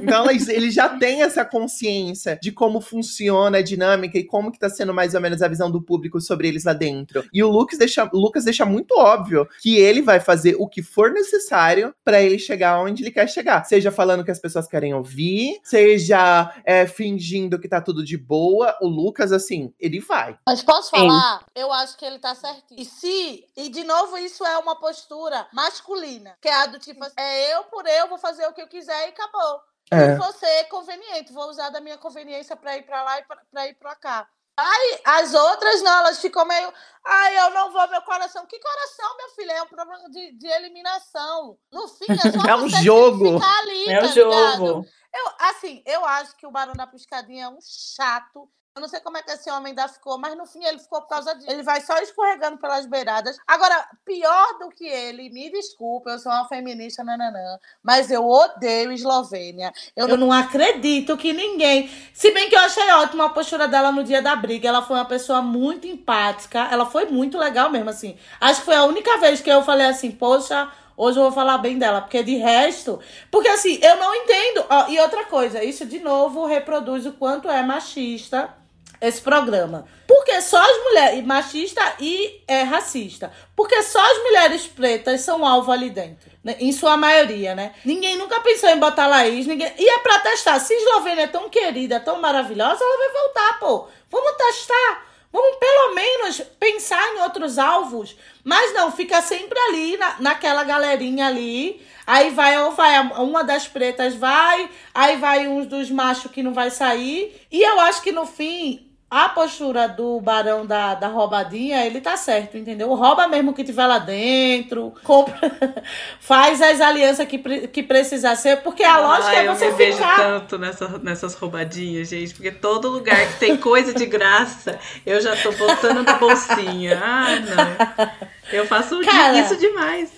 [0.00, 4.68] Então ele já tem essa consciência de como funciona a dinâmica e como que tá
[4.68, 7.24] sendo mais ou menos a visão do público sobre eles lá dentro.
[7.32, 10.82] E o Lucas deixa, o Lucas deixa muito óbvio que ele vai fazer o que
[10.82, 13.64] for necessário pra ele chegar onde ele quer chegar.
[13.64, 18.76] Seja falando que as pessoas querem ouvir, seja é, fingindo que tá tudo de boa.
[18.80, 20.38] O Lucas, assim, ele vai.
[20.46, 20.96] Mas posso Sim.
[20.96, 21.44] falar?
[21.54, 22.80] Eu acho que ele tá certinho.
[22.80, 27.04] E se, e de novo, isso é uma postura masculina, que é a do tipo
[27.04, 29.60] assim, é eu por eu, vou fazer o que eu quiser e acabou.
[29.90, 30.12] É.
[30.12, 33.68] Se você conveniente, vou usar da minha conveniência pra ir pra lá e pra, pra
[33.68, 34.28] ir pra cá.
[34.60, 36.72] Aí as outras não, elas ficam meio.
[37.04, 38.44] Ai, eu não vou, meu coração.
[38.46, 39.52] Que coração, meu filho?
[39.52, 41.56] É um problema de, de eliminação.
[41.72, 43.38] No fim, é só É um jogo.
[43.40, 44.66] ficar ali, É tá o ligado?
[44.66, 44.86] jogo.
[45.14, 48.50] Eu, assim, eu acho que o Barão da Piscadinha é um chato.
[48.76, 51.00] Eu não sei como é que esse homem ainda ficou, mas no fim ele ficou
[51.02, 51.50] por causa disso.
[51.50, 53.36] Ele vai só escorregando pelas beiradas.
[53.46, 58.92] Agora, pior do que ele, me desculpa, eu sou uma feminista, nananã, mas eu odeio
[58.92, 59.72] Eslovênia.
[59.96, 61.90] Eu, não acredito que ninguém.
[62.14, 64.68] Se bem que eu achei ótima a postura dela no dia da briga.
[64.68, 66.68] Ela foi uma pessoa muito empática.
[66.70, 68.16] Ela foi muito legal mesmo, assim.
[68.40, 70.70] Acho que foi a única vez que eu falei assim, poxa.
[70.98, 72.98] Hoje eu vou falar bem dela, porque de resto.
[73.30, 74.66] Porque assim, eu não entendo.
[74.88, 78.52] E outra coisa, isso de novo reproduz o quanto é machista
[79.00, 79.86] esse programa.
[80.08, 81.24] Porque Porque só as mulheres.
[81.24, 83.32] Machista e é, racista.
[83.56, 86.30] Porque só as mulheres pretas são alvo ali dentro.
[86.44, 86.56] Né?
[86.60, 87.72] Em sua maioria, né?
[87.82, 89.46] Ninguém nunca pensou em botar Laís.
[89.46, 89.72] Ninguém...
[89.78, 90.60] E é pra testar.
[90.60, 93.86] Se Eslovênia é tão querida, tão maravilhosa, ela vai voltar, pô.
[94.10, 95.07] Vamos testar.
[95.32, 98.16] Vamos pelo menos pensar em outros alvos.
[98.42, 101.84] Mas não, fica sempre ali, na, naquela galerinha ali.
[102.06, 106.54] Aí vai, ou vai, uma das pretas vai, aí vai uns dos machos que não
[106.54, 107.46] vai sair.
[107.52, 112.14] E eu acho que no fim, a postura do barão da, da roubadinha, ele tá
[112.16, 112.92] certo, entendeu?
[112.94, 115.50] Rouba mesmo que tiver lá dentro, compra,
[116.20, 117.38] faz as alianças que,
[117.68, 120.16] que precisar ser, porque a ah, lógica é você eu me ficar...
[120.16, 125.18] vejo tanto nessa, nessas roubadinhas, gente, porque todo lugar que tem coisa de graça, eu
[125.22, 127.00] já tô botando na bolsinha.
[127.02, 128.28] Ah, não.
[128.52, 130.10] Eu faço Cara, isso demais.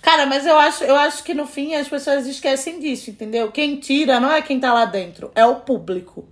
[0.00, 3.50] Cara, mas eu acho, eu acho que no fim as pessoas esquecem disso, entendeu?
[3.50, 6.28] Quem tira não é quem tá lá dentro, é o público.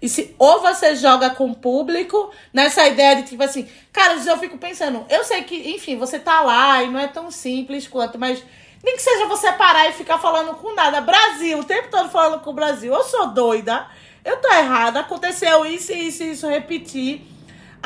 [0.00, 4.38] E se ou você joga com o público nessa ideia de tipo assim, cara, eu
[4.38, 8.18] fico pensando, eu sei que, enfim, você tá lá e não é tão simples quanto,
[8.18, 8.42] mas
[8.84, 11.00] nem que seja você parar e ficar falando com nada.
[11.00, 12.94] Brasil, o tempo todo falando com o Brasil.
[12.94, 13.86] Eu sou doida,
[14.24, 17.35] eu tô errada, aconteceu isso isso isso, repetir.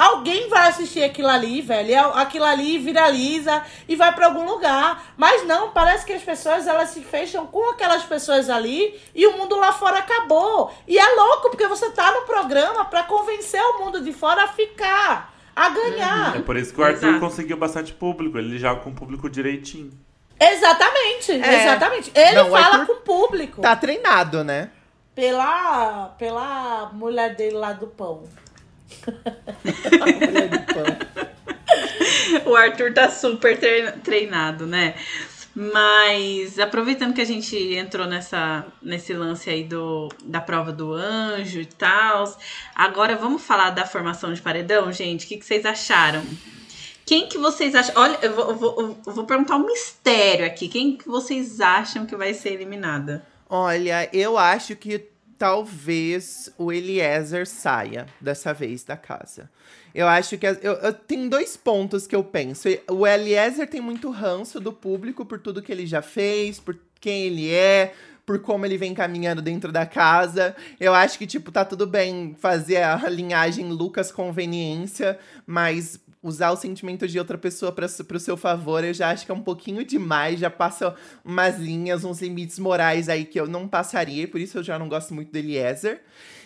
[0.01, 2.15] Alguém vai assistir aquilo ali, velho.
[2.15, 5.13] Aquilo ali viraliza e vai para algum lugar.
[5.15, 9.37] Mas não, parece que as pessoas elas se fecham com aquelas pessoas ali e o
[9.37, 10.73] mundo lá fora acabou.
[10.89, 14.49] E é louco porque você tá no programa para convencer o mundo de fora a
[14.49, 16.35] ficar, a ganhar.
[16.35, 17.21] É por isso que o Arthur Exato.
[17.21, 18.39] conseguiu bastante público.
[18.39, 19.93] Ele joga com o público direitinho.
[20.41, 21.63] Exatamente, é.
[21.63, 22.11] exatamente.
[22.15, 23.61] Ele não, fala com o público.
[23.61, 24.71] Tá treinado, né?
[25.15, 28.23] Pela, pela mulher dele lá do pão.
[32.47, 33.59] o Arthur tá super
[34.03, 34.95] treinado, né?
[35.55, 41.61] Mas aproveitando que a gente entrou nessa, nesse lance aí do, da prova do anjo
[41.61, 42.39] e tal,
[42.75, 45.27] agora vamos falar da formação de paredão, gente.
[45.27, 46.25] O que, que vocês acharam?
[47.05, 47.95] Quem que vocês acham?
[47.97, 50.69] Olha, eu vou, vou, eu vou perguntar um mistério aqui.
[50.69, 53.27] Quem que vocês acham que vai ser eliminada?
[53.49, 55.11] Olha, eu acho que
[55.41, 59.51] talvez o Eliezer saia dessa vez da casa.
[59.95, 60.47] Eu acho que.
[60.47, 62.69] Eu, eu, tem dois pontos que eu penso.
[62.91, 67.23] O Eliezer tem muito ranço do público por tudo que ele já fez, por quem
[67.23, 67.95] ele é,
[68.27, 70.55] por como ele vem caminhando dentro da casa.
[70.79, 76.61] Eu acho que, tipo, tá tudo bem fazer a linhagem Lucas Conveniência, mas usar os
[76.61, 79.85] sentimentos de outra pessoa para o seu favor, eu já acho que é um pouquinho
[79.85, 80.95] demais, já passa
[81.25, 84.89] umas linhas, uns limites morais aí que eu não passaria, por isso eu já não
[84.89, 86.03] gosto muito do Eliezer.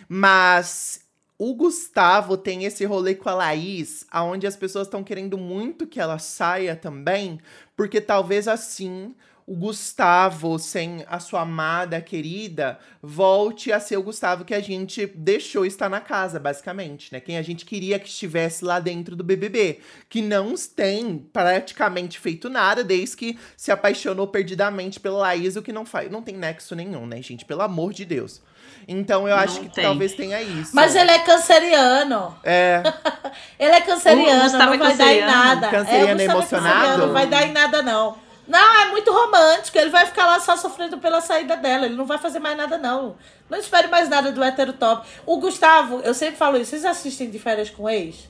[0.09, 1.01] Mas
[1.37, 5.99] o Gustavo tem esse rolê com a Laís, aonde as pessoas estão querendo muito que
[5.99, 7.41] ela saia também,
[7.77, 9.14] porque talvez assim
[9.47, 15.07] o Gustavo, sem a sua amada querida, volte a ser o Gustavo que a gente
[15.15, 17.21] deixou estar na casa, basicamente, né?
[17.21, 22.49] Quem a gente queria que estivesse lá dentro do BBB, que não tem praticamente feito
[22.49, 26.75] nada desde que se apaixonou perdidamente pela Laís, o que não faz, não tem nexo
[26.75, 27.45] nenhum, né, gente?
[27.45, 28.41] Pelo amor de Deus.
[28.89, 29.85] Então eu acho que tem.
[29.85, 30.75] talvez tenha isso.
[30.75, 32.35] Mas ele é canceriano.
[32.43, 32.83] É.
[33.59, 34.97] ele é canceriano, não vai canceriano.
[34.97, 35.69] dar em nada.
[35.69, 37.07] Canceriano é, emocionado?
[37.07, 38.24] Não vai dar em nada, não.
[38.47, 39.79] Não, é muito romântico.
[39.79, 41.87] Ele vai ficar lá só sofrendo pela saída dela.
[41.87, 43.17] Ele não vai fazer mais nada, não.
[43.49, 45.07] Não espere mais nada do hétero top.
[45.25, 46.71] O Gustavo, eu sempre falo isso.
[46.71, 48.29] Vocês assistem de férias com ex?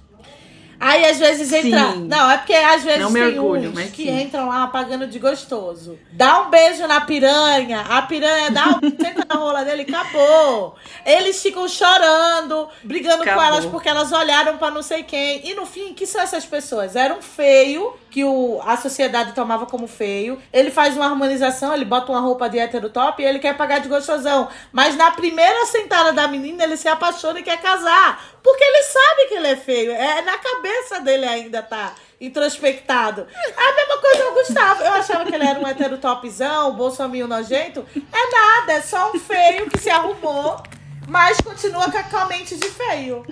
[0.78, 1.92] Aí às vezes entra.
[1.92, 2.08] Sim.
[2.08, 4.20] Não, é porque às vezes não tem orgulho, uns que sim.
[4.22, 5.98] entram lá pagando de gostoso.
[6.12, 10.76] Dá um beijo na piranha, a piranha dá um senta na rola dele, acabou.
[11.04, 13.42] Eles ficam chorando, brigando acabou.
[13.42, 15.48] com elas porque elas olharam para não sei quem.
[15.48, 16.96] E no fim, que são essas pessoas?
[16.96, 20.38] Era um feio que o, a sociedade tomava como feio.
[20.52, 23.80] Ele faz uma harmonização, ele bota uma roupa de hétero top e ele quer pagar
[23.80, 24.48] de gostosão.
[24.70, 28.33] Mas na primeira sentada da menina, ele se apaixona e quer casar.
[28.44, 29.90] Porque ele sabe que ele é feio.
[29.90, 33.26] É na cabeça dele ainda tá introspectado.
[33.56, 34.82] É a mesma coisa o Gustavo.
[34.82, 37.86] Eu achava que ele era um hétero topzão, bolsominho nojento.
[37.96, 40.62] É nada, é só um feio que se arrumou
[41.08, 43.24] mas continua com a mente de feio.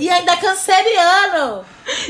[0.00, 1.64] e ainda é canceriano.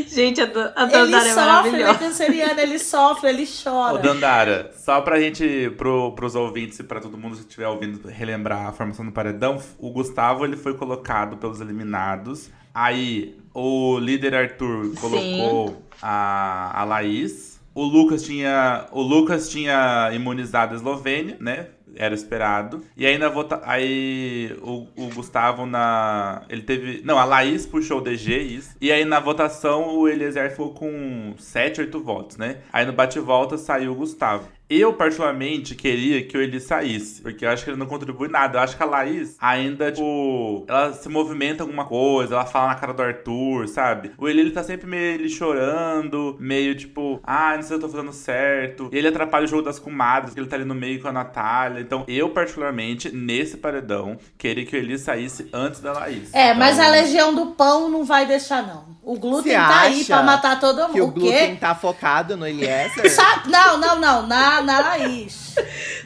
[0.07, 3.95] Gente, a, a Dandara ele é sofre, ele é canceriano, ele sofre, ele chora.
[3.95, 8.07] Ô, Dandara, só pra gente, pro, pros ouvintes e pra todo mundo que estiver ouvindo
[8.09, 12.51] relembrar a formação do paredão, o Gustavo ele foi colocado pelos eliminados.
[12.74, 17.61] Aí o líder Arthur colocou a, a Laís.
[17.74, 18.87] O Lucas tinha.
[18.93, 21.68] O Lucas tinha imunizado a Eslovênia, né?
[21.97, 22.83] Era esperado.
[22.97, 23.61] E aí na vota...
[23.65, 28.77] aí o, o, Gustavo na ele teve, não, a Laís puxou o DG isso.
[28.81, 32.59] E aí na votação o Eliezer ficou com 7, 8 votos, né?
[32.73, 34.49] Aí no bate-volta saiu o Gustavo.
[34.77, 38.59] Eu, particularmente, queria que o Eli saísse, porque eu acho que ele não contribui nada.
[38.59, 42.75] Eu acho que a Laís ainda, tipo, ela se movimenta alguma coisa, ela fala na
[42.75, 44.12] cara do Arthur, sabe?
[44.18, 47.81] O Eli, ele tá sempre meio ele chorando, meio tipo, ah, não sei se eu
[47.81, 48.89] tô fazendo certo.
[48.93, 51.12] E ele atrapalha o jogo das comadres, porque ele tá ali no meio com a
[51.12, 51.81] Natália.
[51.81, 56.33] Então, eu, particularmente, nesse paredão, queria que o Eli saísse antes da Laís.
[56.35, 58.95] É, mas Então, a Legião do Pão não vai deixar, não.
[59.03, 60.93] O glúten Você tá aí pra matar todo mundo.
[60.95, 63.11] Que o o glúten tá focado no Eliezer?
[63.11, 64.27] Sabe- Não, não, não.
[64.27, 65.55] Na, na Laís.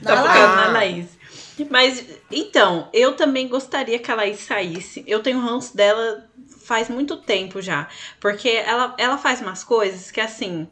[0.02, 0.56] Na Tá Laís.
[0.56, 1.18] na Laís.
[1.70, 5.02] Mas, então, eu também gostaria que a Laís saísse.
[5.06, 6.24] Eu tenho ranço dela
[6.64, 7.88] faz muito tempo já.
[8.20, 10.68] Porque ela, ela faz umas coisas que, assim.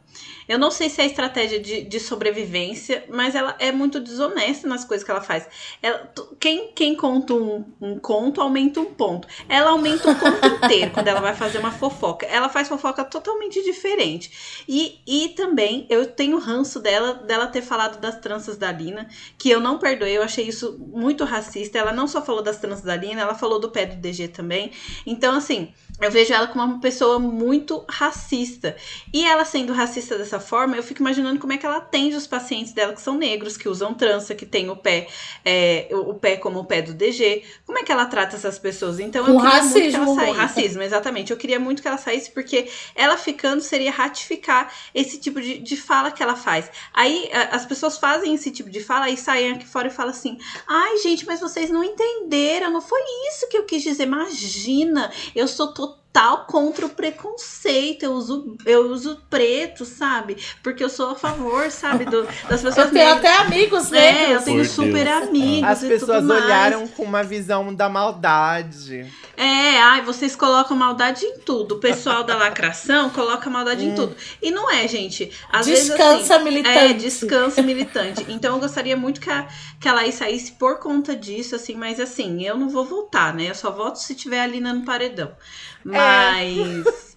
[0.47, 4.85] Eu não sei se é estratégia de, de sobrevivência, mas ela é muito desonesta nas
[4.85, 5.47] coisas que ela faz.
[5.81, 9.27] Ela, quem, quem conta um, um conto aumenta um ponto.
[9.49, 12.25] Ela aumenta o conto inteiro quando ela vai fazer uma fofoca.
[12.25, 14.63] Ela faz fofoca totalmente diferente.
[14.67, 19.49] E, e também eu tenho ranço dela, dela ter falado das tranças da Lina, que
[19.49, 21.77] eu não perdoei, eu achei isso muito racista.
[21.77, 24.71] Ela não só falou das tranças da Lina, ela falou do pé do DG também.
[25.05, 28.75] Então, assim, eu vejo ela como uma pessoa muito racista.
[29.13, 32.27] E ela sendo racista dessa forma, eu fico imaginando como é que ela atende os
[32.27, 35.07] pacientes dela que são negros, que usam trança, que tem o pé,
[35.43, 37.43] é, o pé como o pé do DG.
[37.65, 38.99] Como é que ela trata essas pessoas?
[38.99, 40.37] Então, eu Com queria muito que racismo, ela saísse.
[40.37, 41.31] Racismo, exatamente.
[41.31, 45.77] Eu queria muito que ela saísse, porque ela ficando seria ratificar esse tipo de, de
[45.77, 46.69] fala que ela faz.
[46.93, 50.37] Aí as pessoas fazem esse tipo de fala e saem aqui fora e falam assim:
[50.67, 54.03] ai, gente, mas vocês não entenderam, não foi isso que eu quis dizer.
[54.03, 56.06] Imagina, eu sou total
[56.47, 60.37] contra o preconceito, eu uso, eu uso preto, sabe?
[60.63, 63.17] Porque eu sou a favor, sabe, do- das pessoas Eu tenho negras.
[63.17, 65.23] até amigos É, eu tenho Por super Deus.
[65.27, 65.69] amigos.
[65.69, 66.43] As e pessoas tudo mais.
[66.45, 69.05] olharam com uma visão da maldade.
[69.35, 71.75] É, ai, vocês colocam maldade em tudo.
[71.75, 74.15] O pessoal da lacração coloca maldade em tudo.
[74.41, 75.31] E não é, gente.
[75.51, 76.77] Às Descansa, vezes, assim, militante.
[76.77, 78.25] É, descansa militante.
[78.29, 79.47] Então eu gostaria muito que a,
[79.79, 83.49] que a Laís saísse por conta disso, assim, mas assim, eu não vou votar, né?
[83.49, 85.31] Eu só voto se tiver a Lina no paredão.
[85.87, 87.07] Mas.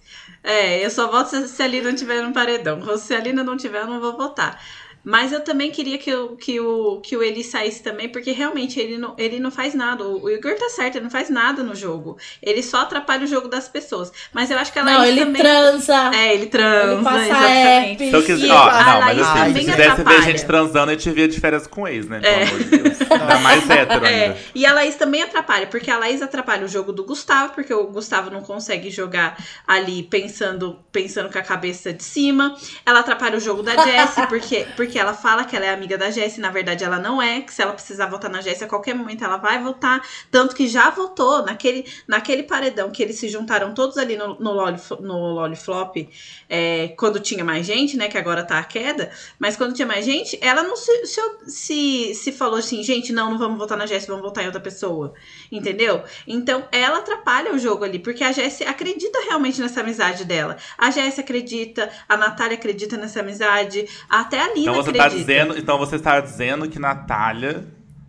[0.43, 2.97] É, eu só voto se, se a Lina tiver no paredão.
[2.97, 4.59] Se a Lina não tiver, eu não vou votar.
[5.03, 8.79] Mas eu também queria que, o que, o, que o Eli saísse também, porque realmente
[8.79, 10.03] ele não, ele não faz nada.
[10.03, 12.17] O, o Igor tá certo, ele não faz nada no jogo.
[12.41, 14.11] Ele só atrapalha o jogo das pessoas.
[14.33, 15.41] Mas eu acho que a Laís Não, ele também.
[15.41, 16.11] transa.
[16.15, 18.03] É, ele transa, Ele passa exatamente.
[18.03, 18.09] app.
[18.09, 20.21] Se eu quiser, ó, não, mas assim, se quisesse ver atrapalha.
[20.21, 22.19] gente transando, a gente via de férias com ex, né?
[22.19, 22.43] Pelo É.
[22.43, 23.01] amor de Deus.
[23.01, 24.37] Ainda mais hétero É, ainda.
[24.53, 27.87] e a Laís também atrapalha, porque a Laís atrapalha o jogo do Gustavo, porque o
[27.87, 29.37] Gustavo não consegue jogar
[29.67, 32.55] ali pensando, pensando com a cabeça de cima.
[32.85, 36.09] Ela atrapalha o jogo da Jessie, porque, porque ela fala que ela é amiga da
[36.09, 38.93] Jessie, na verdade ela não é, que se ela precisar votar na Jessie a qualquer
[38.93, 40.01] momento ela vai votar.
[40.29, 44.51] Tanto que já votou naquele, naquele paredão que eles se juntaram todos ali no, no,
[44.53, 46.07] Lolif- no Loliflop,
[46.49, 48.07] é, quando tinha mais gente, né?
[48.07, 49.11] Que agora tá a queda.
[49.39, 53.31] Mas quando tinha mais gente, ela não se, se, se, se falou assim, gente, não,
[53.31, 55.13] não vamos votar na Jessie, vamos votar em outra pessoa.
[55.51, 56.03] Entendeu?
[56.27, 60.57] Então ela atrapalha o jogo ali, porque a Jessie acredita realmente nessa amizade dela.
[60.77, 65.57] A Jessie acredita, a Natália acredita nessa amizade, até a Lina Então você, tá dizendo,
[65.57, 67.65] então você está dizendo que Natália,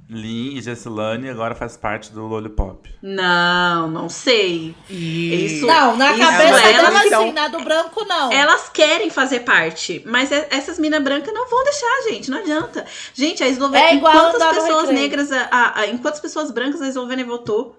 [0.09, 2.87] Lin e Jessilane agora faz parte do Lollipop.
[3.03, 4.75] Não, não sei.
[4.91, 6.63] Isso- Não, na Isso cabeça elas
[7.09, 8.31] dela assim, na do branco não.
[8.31, 12.31] Elas querem fazer parte, mas é- essas minas brancas não vão deixar, gente.
[12.31, 12.85] Não adianta.
[13.15, 13.87] Gente, a Eslovênia.
[13.89, 15.33] É igual quantas pessoas negras.
[15.33, 17.79] A, a, a- em quantas pessoas brancas a Eslovênia votou?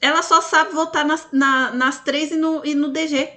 [0.00, 3.28] Ela só sabe votar nas, na- nas três e no, e no DG.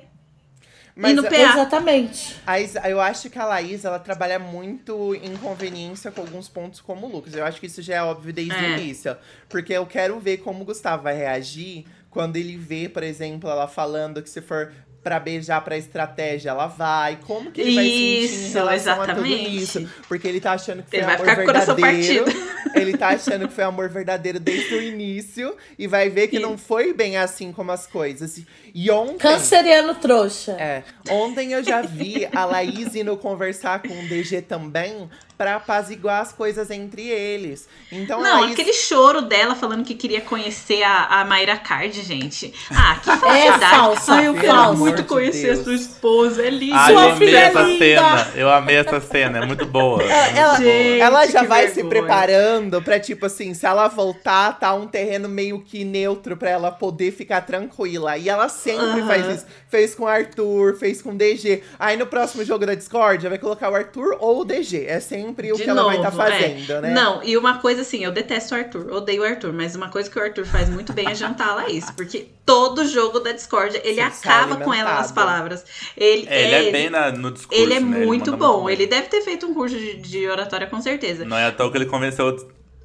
[1.00, 1.36] Mas e no PA.
[1.36, 2.36] Exatamente.
[2.46, 7.08] a eu acho que a Laís, ela trabalha muito em conveniência com alguns pontos como
[7.08, 7.34] o Lucas.
[7.34, 8.60] Eu acho que isso já é óbvio desde É.
[8.62, 9.16] o início.
[9.48, 13.68] Porque eu quero ver como o Gustavo vai reagir quando ele vê, por exemplo, ela
[13.68, 14.74] falando que se for
[15.04, 17.18] pra beijar pra estratégia, ela vai.
[17.26, 19.58] Como que ele vai sentir em Isso, relação a tudo exatamente.
[19.64, 19.90] isso?
[20.08, 22.26] Porque ele tá achando que foi Ele amor ficar com o coração verdadeiro.
[22.26, 22.50] partido.
[22.76, 25.56] Ele tá achando que foi amor verdadeiro desde o início.
[25.78, 28.42] E vai ver que E- não foi bem assim como as coisas.
[28.74, 29.18] E ontem...
[29.18, 30.52] Canceriano trouxa.
[30.60, 35.10] É, ontem eu já vi a Laís indo conversar com o DG também
[35.40, 37.66] pra apaziguar as coisas entre eles.
[37.90, 38.52] Então Não, Laís...
[38.52, 42.54] aquele choro dela falando que queria conhecer a, a Mayra Card, gente.
[42.70, 43.64] Ah, que falsidade.
[43.64, 45.60] É falsa, Ai, eu quero muito de conhecer Deus.
[45.60, 46.46] a sua esposa.
[46.46, 46.76] É linda.
[46.78, 47.86] Ah, eu Sua amei filha é essa linda.
[47.86, 48.32] cena.
[48.36, 50.04] Eu amei essa cena, é muito boa.
[50.04, 50.58] É Ela.
[50.58, 51.90] Gente, ela já vai se vergonha.
[51.90, 56.70] preparando pra, tipo assim, se ela voltar, tá um terreno meio que neutro pra ela
[56.70, 58.18] poder ficar tranquila.
[58.18, 59.46] E ela sempre faz isso.
[59.70, 61.64] Fez com o Arthur, fez com o DG.
[61.80, 64.86] Aí no próximo jogo da Discord, vai colocar o Arthur ou o DG.
[64.86, 66.32] É sempre sempre o que ela vai estar novo, é.
[66.42, 66.92] fazendo, né?
[66.94, 70.10] Não, e uma coisa assim, eu detesto o Arthur, odeio o Arthur, mas uma coisa
[70.10, 73.80] que o Arthur faz muito bem é jantar a Laís, porque todo jogo da Discord
[73.84, 75.64] ele Você acaba com ela nas palavras.
[75.96, 77.62] Ele É, ele é bem na- no discurso.
[77.62, 78.06] ele é né?
[78.06, 78.66] muito manda bom.
[78.66, 78.74] bem.
[78.74, 81.26] Ele deve ter feito um curso de, de oratória com certeza.
[81.26, 82.36] Não é à toa que ele convenceu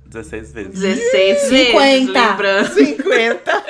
[0.07, 0.81] 16 vezes.
[0.81, 1.13] 16
[1.51, 2.13] vezes, 50.
[2.31, 2.75] lembrando.
[2.75, 3.65] 50.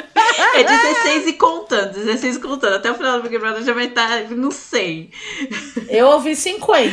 [0.56, 2.74] É 16 e contando, 16 e contando.
[2.74, 5.10] Até o final do Big Brother já vai estar, não sei.
[5.88, 6.92] Eu ouvi 50.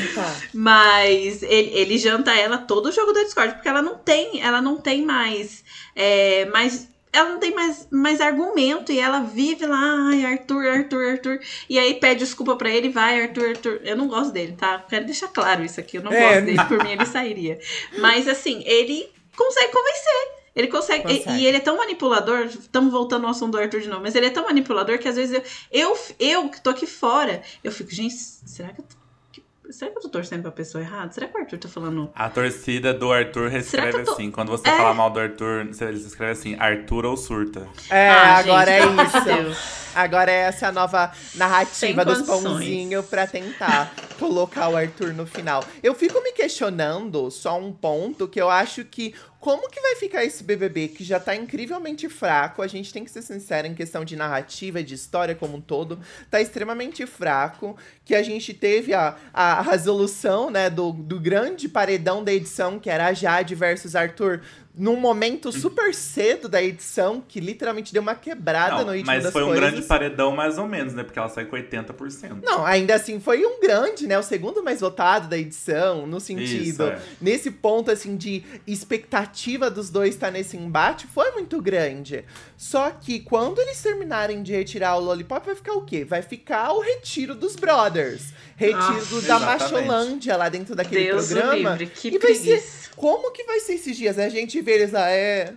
[0.53, 4.61] Mas ele, ele janta ela todo o jogo da Discord, porque ela não tem, ela
[4.61, 5.63] não tem mais,
[5.95, 11.09] é, mais ela não tem mais, mais argumento e ela vive lá, ai, Arthur, Arthur,
[11.11, 11.39] Arthur.
[11.69, 13.81] E aí pede desculpa pra ele, vai, Arthur, Arthur.
[13.83, 14.83] Eu não gosto dele, tá?
[14.89, 15.97] Quero deixar claro isso aqui.
[15.97, 16.21] Eu não É.
[16.29, 17.59] gosto dele, por mim ele sairia.
[17.99, 19.09] Mas assim, ele
[19.45, 20.41] consegue convencer.
[20.53, 21.39] Ele consegue, e- Consegue.
[21.41, 22.39] E, ele é tão manipulador.
[22.45, 25.15] Estamos voltando ao assunto do Arthur de novo, mas ele é tão manipulador que às
[25.15, 29.71] vezes eu, eu, eu que tô aqui fora, eu fico, gente, será que eu tô,
[29.71, 31.09] será que eu tô torcendo pra pessoa errada?
[31.13, 34.29] Será que o Arthur tá falando A torcida do Arthur eu tô- assim.
[34.29, 34.75] Quando você É.
[34.75, 37.65] fala mal do Arthur, eles escrevem assim, Arthur ou surta.
[37.89, 39.81] É, Ah, agora gente, é isso.
[39.95, 45.63] Agora essa é a nova narrativa dos pãozinhos pra tentar colocar o Arthur no final.
[45.81, 50.23] Eu fico me questionando só um ponto que eu acho que como que vai ficar
[50.23, 52.61] esse BBB que já tá incrivelmente fraco?
[52.61, 55.99] A gente tem que ser sincero em questão de narrativa, de história como um todo,
[56.29, 57.75] tá extremamente fraco.
[58.05, 62.87] Que a gente teve a, a resolução, né, do, do grande paredão da edição, que
[62.87, 64.41] era a Jade versus Arthur,
[64.73, 69.23] num momento super cedo da edição, que literalmente deu uma quebrada Não, no ritmo mas
[69.23, 69.63] das foi um coisas.
[69.71, 71.03] grande paredão mais ou menos, né?
[71.03, 72.41] Porque ela saiu com 80%.
[72.41, 74.17] Não, ainda assim foi um grande, né?
[74.17, 76.63] O segundo mais votado da edição, no sentido.
[76.63, 76.99] Isso, é.
[77.19, 82.23] Nesse ponto, assim, de expectativa dos dois estar nesse embate, foi muito grande.
[82.57, 86.05] Só que quando eles terminarem de retirar o Lollipop, vai ficar o quê?
[86.05, 88.33] Vai ficar o retiro dos Brothers.
[88.61, 89.61] Retiro Nossa, da exatamente.
[89.63, 91.71] Macholândia lá dentro daquele Deus programa.
[91.71, 92.63] livre, que e vai ser.
[92.95, 94.19] Como que vai ser esses dias?
[94.19, 95.53] A gente vê eles lá, é.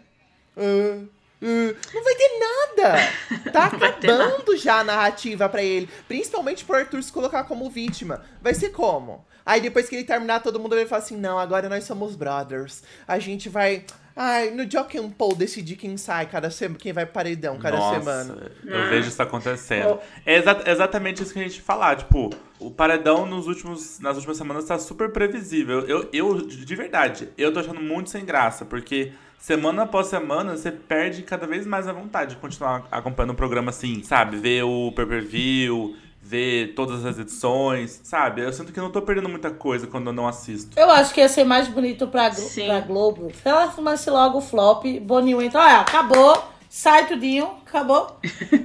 [0.56, 0.98] ah,
[1.42, 3.52] ah, não vai ter nada.
[3.52, 5.88] Tá acabando já a narrativa pra ele.
[6.08, 8.24] Principalmente pro Arthur se colocar como vítima.
[8.40, 9.24] Vai ser como?
[9.44, 12.82] Aí depois que ele terminar, todo mundo vai falar assim: não, agora nós somos brothers.
[13.06, 13.84] A gente vai.
[14.16, 17.76] Ai, no Jock and Paul decidir quem sai cada semana, quem vai pro paredão cada
[17.76, 18.50] Nossa, semana.
[18.64, 18.86] eu Ah.
[18.88, 19.98] vejo isso acontecendo.
[20.24, 21.96] É exa- exatamente isso que a gente falar.
[21.96, 25.80] Tipo, o paredão nos últimos, nas últimas semanas tá super previsível.
[25.80, 30.70] Eu, eu, de verdade, eu tô achando muito sem graça, porque semana após semana você
[30.70, 34.36] perde cada vez mais a vontade de continuar acompanhando o programa assim, sabe?
[34.36, 35.96] Ver o pay-per-view,
[36.26, 38.40] ver todas as edições, sabe?
[38.42, 40.78] Eu sinto que não tô perdendo muita coisa quando eu não assisto.
[40.78, 42.66] Eu acho que ia ser mais bonito pra, Glo- Sim.
[42.66, 43.30] pra Globo.
[43.42, 48.18] Se ela fumasse logo o flop, Boninho entra, olha, acabou, sai tudinho, acabou,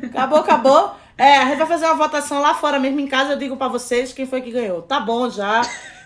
[0.10, 0.92] acabou, acabou.
[1.18, 3.68] É, a gente vai fazer uma votação lá fora mesmo em casa, eu digo pra
[3.68, 4.82] vocês quem foi que ganhou.
[4.82, 5.62] Tá bom já.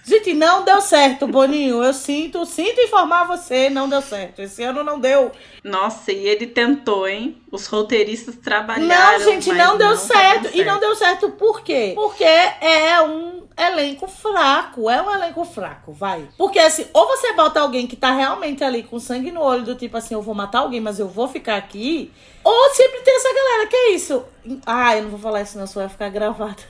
[0.05, 1.81] Gente, não deu certo, Boninho.
[1.81, 4.41] Eu sinto, sinto informar você, não deu certo.
[4.41, 5.31] Esse ano não deu.
[5.63, 7.41] Nossa, e ele tentou, hein?
[7.49, 9.19] Os roteiristas trabalharam.
[9.19, 10.43] Não, gente, não deu tá certo.
[10.43, 11.93] dando E não deu certo por quê?
[11.95, 14.89] Porque é um elenco fraco.
[14.89, 16.27] É um elenco fraco, vai.
[16.37, 19.75] Porque assim, ou você bota alguém que tá realmente ali com sangue no olho, do
[19.75, 22.11] tipo assim, eu vou matar alguém, mas eu vou ficar aqui.
[22.43, 24.23] Ou sempre tem essa galera que é isso.
[24.65, 26.61] Ah, eu não vou falar isso, não, isso vai ficar gravado.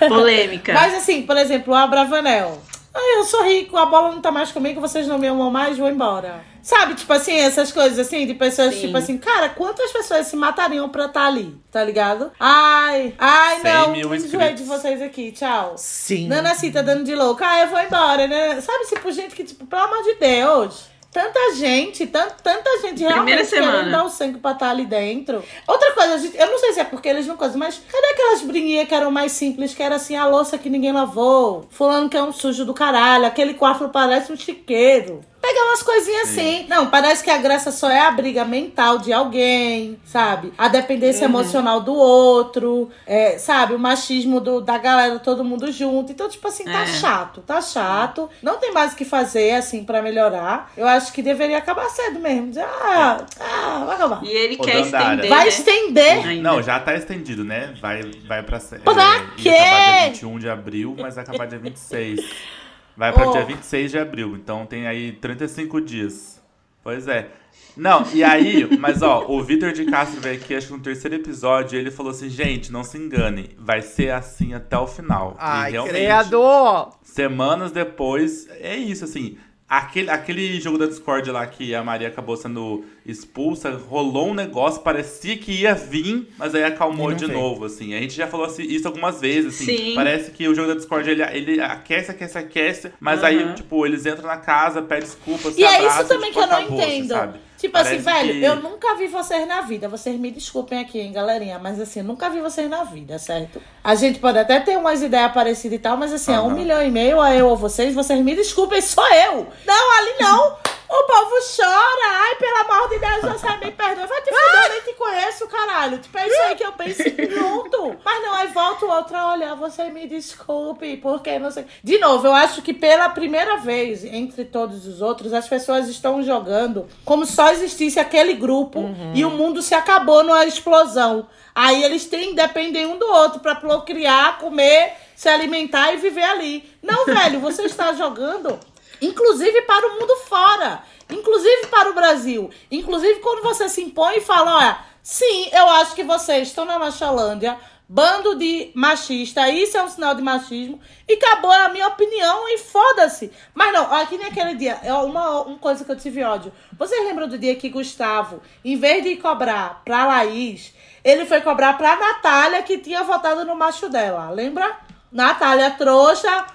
[0.08, 0.72] Polêmica.
[0.72, 2.60] Mas assim, por exemplo, o Abravanel.
[2.94, 5.78] Ah, eu sou rico, a bola não tá mais comigo, vocês não me amam mais,
[5.78, 6.49] vou embora.
[6.62, 8.80] Sabe, tipo assim, essas coisas assim, de pessoas, Sim.
[8.86, 12.30] tipo assim, cara, quantas pessoas se matariam pra estar ali, tá ligado?
[12.38, 15.74] Ai, ai, 100 não, mil me enjoei de vocês aqui, tchau.
[15.76, 16.28] Sim.
[16.28, 18.60] Nana assim, tá dando de louca, ah, eu vou embora, né?
[18.60, 20.90] Sabe, tipo, gente que, tipo, pelo amor de Deus.
[21.12, 25.42] Tanta gente, tan- tanta gente realmente querendo dar o sangue pra estar ali dentro.
[25.66, 28.42] Outra coisa, gente, eu não sei se é porque eles não coisam, mas cadê aquelas
[28.42, 32.16] briguinhas que eram mais simples, que era assim, a louça que ninguém lavou, fulano que
[32.16, 35.20] é um sujo do caralho, aquele quarto parece um chiqueiro.
[35.40, 36.66] Pegar umas coisinhas assim.
[36.68, 40.52] Não, parece que a graça só é a briga mental de alguém, sabe?
[40.58, 41.30] A dependência Uhum.
[41.34, 43.74] emocional do outro, é, sabe?
[43.74, 46.12] O machismo do, da galera, todo mundo junto.
[46.12, 46.86] Então, tipo assim, tá É.
[46.86, 48.28] chato, tá chato.
[48.42, 50.70] Não tem mais o que fazer, assim, pra melhorar.
[50.76, 52.48] Eu acho que deveria acabar cedo mesmo.
[52.48, 54.22] Dizer, ah, ah, vai acabar.
[54.22, 55.04] E ele Ô, quer Dandara.
[55.14, 55.28] estender.
[55.30, 55.48] Vai né?
[55.48, 56.26] estender.
[56.26, 56.42] Ainda.
[56.50, 57.74] Não, já tá estendido, né?
[57.80, 58.58] Vai, vai pra.
[58.58, 59.48] É, Pra ia quê?
[59.48, 62.20] acabar dia 21 de abril, mas vai acabar dia 26.
[63.00, 63.32] Vai pra Oh.
[63.32, 66.38] dia 26 de abril, então tem aí 35 dias.
[66.84, 67.30] Pois é.
[67.74, 71.16] Não, e aí, mas ó, o Vitor de Castro veio aqui, acho que no terceiro
[71.16, 75.34] episódio, ele falou assim: gente, não se enganem, vai ser assim até o final.
[75.38, 76.90] Ai, criador!
[77.02, 79.38] semanas depois, é isso, assim.
[79.66, 84.80] Aquele, aquele jogo da Discord lá que a Maria acabou sendo expulsa, rolou um negócio,
[84.82, 87.38] parecia que ia vir, mas aí acalmou de veio.
[87.38, 87.94] novo, assim.
[87.94, 89.64] A gente já falou assim, isso algumas vezes, assim.
[89.76, 89.94] Sim.
[89.94, 93.54] Parece que o jogo da Discord, ele, ele aquece, aquece, aquece, mas aí, Uhum.
[93.54, 96.44] tipo, eles entram na casa, pedem desculpa, se E é abraçam, isso também tipo, que
[96.44, 97.08] eu não acabou, assim, entendo.
[97.08, 97.38] sabe?
[97.60, 99.86] Tipo Parece assim, velho, que- eu nunca vi vocês na vida.
[99.86, 101.58] Vocês me desculpem aqui, hein, galerinha.
[101.58, 103.60] Mas assim, eu nunca vi vocês na vida, certo?
[103.84, 106.82] A gente pode até ter umas ideias parecidas e tal, mas assim, é um milhão
[106.82, 109.46] e meio a eu ou vocês, vocês me desculpem, sou eu.
[109.66, 110.56] Não, ali não.
[110.90, 112.08] O povo chora.
[112.08, 114.06] Ai, pelo amor de Deus, você me perdoa.
[114.08, 115.98] Vai te fuder, eu nem te conheço, caralho.
[115.98, 117.96] Tipo, é isso aí que eu penso junto.
[118.04, 121.64] Mas não, aí volta o outro a olhar, você me desculpe, porque não sei.
[121.84, 126.22] De novo, eu acho que pela primeira vez, entre todos os outros, as pessoas estão
[126.22, 131.28] jogando como se só existisse aquele grupo e o mundo se acabou numa explosão.
[131.54, 136.68] Aí eles têm, dependem um do outro pra procriar, comer, se alimentar e viver ali.
[136.82, 138.58] Não, velho, você está jogando
[139.00, 142.50] inclusive para o mundo fora, inclusive para o Brasil.
[142.70, 146.78] Inclusive quando você se impõe e fala, olha, sim, eu acho que vocês estão na
[146.78, 147.58] Machalândia,
[147.92, 150.78] bando de machista, isso é um sinal de machismo,
[151.08, 153.32] e acabou é a minha opinião e foda-se.
[153.52, 156.52] Mas não, aqui naquele dia, é uma, uma coisa que eu tive ódio.
[156.78, 160.72] Vocês lembram do dia que Gustavo, em vez de cobrar pra Laís,
[161.02, 164.78] ele foi cobrar pra Natália, que tinha votado no macho dela, lembra?
[165.10, 166.46] Natália trouxa,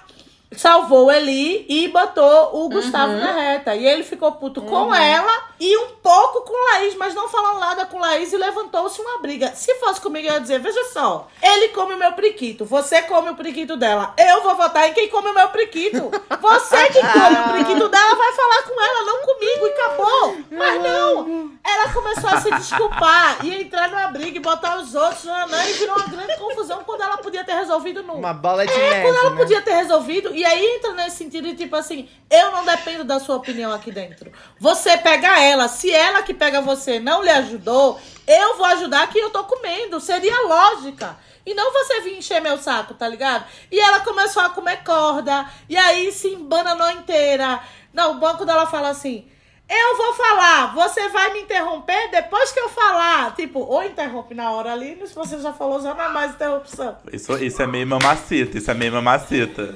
[0.56, 3.74] salvou Eli e botou o Gustavo na reta.
[3.74, 7.86] E ele ficou puto com ela e um pouco com Laís, mas não falou nada
[7.86, 9.52] com Laís e levantou-se uma briga.
[9.54, 13.30] Se fosse comigo, eu ia dizer: veja só, ele come o meu priquito, você come
[13.30, 14.14] o priquito dela.
[14.18, 16.10] Eu vou votar em quem come o meu priquito.
[16.40, 20.36] Você que come o priquito dela vai falar com ela, não comigo, e acabou.
[20.50, 25.24] Mas não, ela começou a se desculpar e entrar numa briga e botar os outros
[25.24, 28.14] nanã, e virou uma grande confusão quando ela podia ter resolvido num.
[28.14, 29.36] Uma bola de É, neve, quando ela né?
[29.36, 33.20] podia ter resolvido, e aí entra nesse sentido de tipo assim, eu não dependo da
[33.20, 34.32] sua opinião aqui dentro.
[34.58, 39.18] Você pega ela, se ela que pega você não lhe ajudou, eu vou ajudar que
[39.18, 40.00] eu tô comendo.
[40.00, 41.18] Seria lógica.
[41.44, 43.44] E não você vir encher meu saco, tá ligado?
[43.70, 47.60] E ela começou a comer corda, e aí se embananou inteira.
[47.92, 49.30] Não, o banco dela fala assim.
[49.68, 53.34] Eu vou falar, você vai me interromper depois que eu falar.
[53.34, 56.96] Tipo, ou interrompe na hora ali, se você já falou, já não é mais interrupção.
[57.12, 59.72] Isso, isso é meio mamacita, isso é meio mamacita.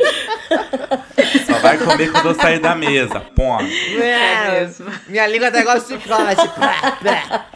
[1.46, 3.64] Só vai comer quando eu sair da mesa, ponto.
[3.64, 4.70] É,
[5.08, 6.48] Minha língua tá igual chicote.
[6.54, 7.46] Plá, plá.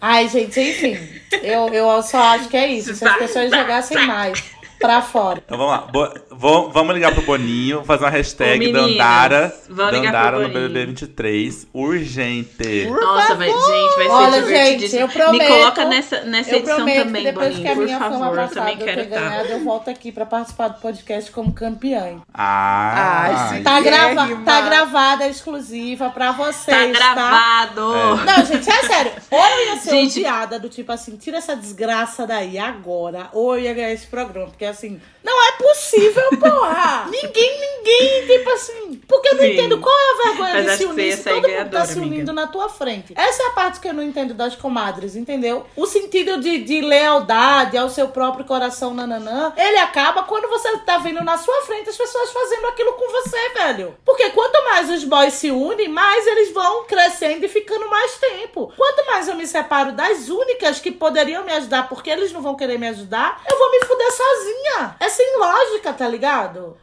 [0.00, 0.98] Ai, gente, enfim.
[1.42, 2.94] Eu, eu só acho que é isso.
[2.96, 4.42] Se as pessoas jogassem mais
[4.80, 5.40] pra fora.
[5.44, 5.78] Então vamos lá.
[5.86, 9.56] Bo- vo- vamos ligar pro Boninho, fazer uma hashtag Ô, meninas, Dandara.
[9.68, 10.48] vamos ligar pro Dandara no.
[10.48, 11.66] BBB 23.
[11.72, 12.86] Urgente.
[12.90, 14.88] Nossa, vai, gente, vai ser Olha, divertidíssimo.
[14.88, 17.74] gente, eu prometo- Me coloca nessa, nessa Eu edição também, que depois Boninho, que a
[17.74, 18.26] por minha fama favor.
[18.26, 19.20] Eu passada também eu quero ter estar.
[19.28, 22.20] ganhado, eu volto aqui pra participar do podcast como campeã.
[22.32, 23.62] Ah, Ai, sim.
[23.62, 24.44] Tá, grava Guérrima.
[24.44, 27.14] tá gravada, exclusiva pra vocês, Tá tá?
[27.14, 28.24] gravado.
[28.24, 29.12] Não, gente, é sério.
[29.30, 33.56] Ou eu ia ser Gente- odiada do tipo assim, tira essa desgraça daí agora, ou
[33.56, 34.48] eu ia ganhar esse programa.
[34.48, 37.06] Porque assim, não é possível, porra!
[37.10, 39.00] ninguém, ninguém, tipo assim.
[39.06, 39.52] Porque eu não Sim.
[39.52, 42.14] entendo qual é a vergonha Mas de se unir se todo mundo tá se unindo
[42.14, 42.32] amiga.
[42.32, 43.12] na tua frente.
[43.16, 45.64] Essa é a parte que eu não entendo das comadres, entendeu?
[45.76, 50.98] O sentido de, de lealdade ao seu próprio coração, nananã, ele acaba quando você tá
[50.98, 53.96] vendo na sua frente as pessoas fazendo aquilo com você, velho.
[54.04, 58.72] Porque quanto mais os boys se unem, mais eles vão crescendo e ficando mais tempo.
[58.76, 62.56] Quanto mais eu me separo das únicas que poderiam me ajudar porque eles não vão
[62.56, 64.96] querer me ajudar, eu vou me fuder sozinha.
[64.98, 66.15] É sem lógica, tá ligado?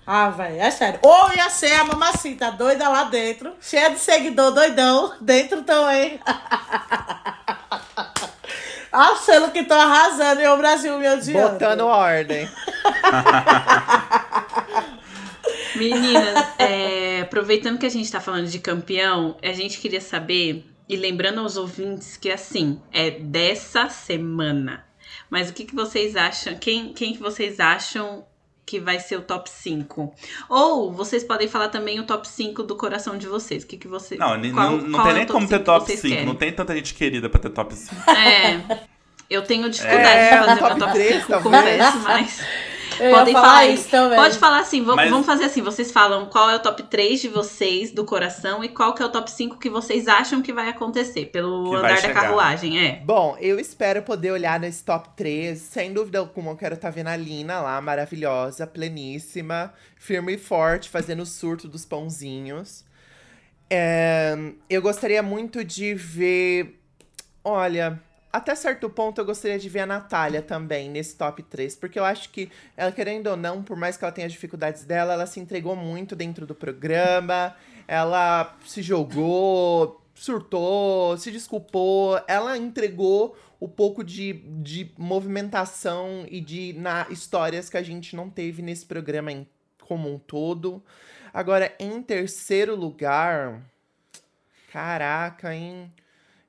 [0.05, 0.99] Ah, velho, é sério.
[1.01, 6.19] Ou ia ser a mamacita doida lá dentro, cheia de seguidor doidão, dentro também.
[8.91, 11.53] Achando que tô arrasando e o Brasil me odiando.
[11.53, 12.47] Botando ordem.
[15.75, 20.95] Meninas, é, aproveitando que a gente tá falando de campeão, a gente queria saber, e
[20.95, 24.85] lembrando aos ouvintes que assim, é dessa semana.
[25.27, 26.55] Mas o que, que vocês acham?
[26.59, 28.23] Quem, quem que vocês acham
[28.65, 30.13] que vai ser o top 5?
[30.49, 33.63] Ou vocês podem falar também o top 5 do coração de vocês.
[33.63, 34.19] O que, que vocês.
[34.19, 36.13] Não, qual- não, não qual tem é nem como ter top vocês 5.
[36.13, 36.25] querem?
[36.27, 37.95] Não tem tanta gente querida pra ter top 5.
[38.11, 38.79] É.
[39.29, 41.63] Eu tenho dificuldade É, de fazer top meu top três, 5, talvez.
[41.63, 42.41] confesso, mas.
[42.99, 44.17] Eu Podem falar falar isso também.
[44.17, 45.61] Pode falar assim, vamos, Mas- vamos fazer assim.
[45.61, 49.05] Vocês falam qual é o top 3 de vocês do coração e qual que é
[49.05, 53.01] o top 5 que vocês acham que vai acontecer pelo Que andar da carruagem, é.
[53.03, 55.57] Bom, eu espero poder olhar nesse top 3.
[55.59, 60.89] Sem dúvida alguma, eu quero estar vendo a Lina lá, maravilhosa, pleníssima, firme e forte,
[60.89, 62.83] fazendo o surto dos pãozinhos.
[63.69, 64.35] É,
[64.69, 66.79] eu gostaria muito de ver.
[67.43, 67.99] Olha,
[68.33, 72.03] até certo ponto eu gostaria de ver a Natália também nesse top 3, porque eu
[72.03, 75.27] acho que ela, querendo ou não, por mais que ela tenha as dificuldades dela, ela
[75.27, 77.55] se entregou muito dentro do programa.
[77.87, 86.73] ela se jogou, surtou, se desculpou, ela entregou o pouco de, de movimentação e de
[86.73, 89.47] na, histórias que a gente não teve nesse programa em,
[89.79, 90.83] como um todo.
[91.31, 93.61] Agora, em terceiro lugar.
[94.71, 95.91] Caraca, hein?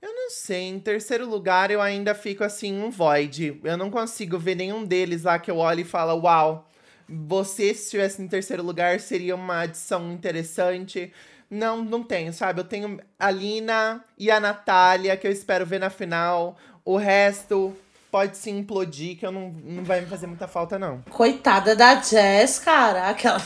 [0.04, 0.68] Eu não sei.
[0.68, 3.58] Em terceiro lugar, eu ainda fico assim, um void.
[3.64, 6.68] Eu não consigo ver nenhum deles lá que eu olho e falo, uau,
[7.08, 11.10] você, se estivesse em terceiro lugar, seria uma adição interessante.
[11.48, 12.60] Não, não tenho, sabe?
[12.60, 16.58] Eu tenho a Lina e a Natália, que eu espero ver na final.
[16.84, 17.74] O resto
[18.10, 21.00] pode se implodir, que eu não, não vai me fazer muita falta, não.
[21.08, 23.08] Coitada da Jess, cara.
[23.08, 23.40] Aquela...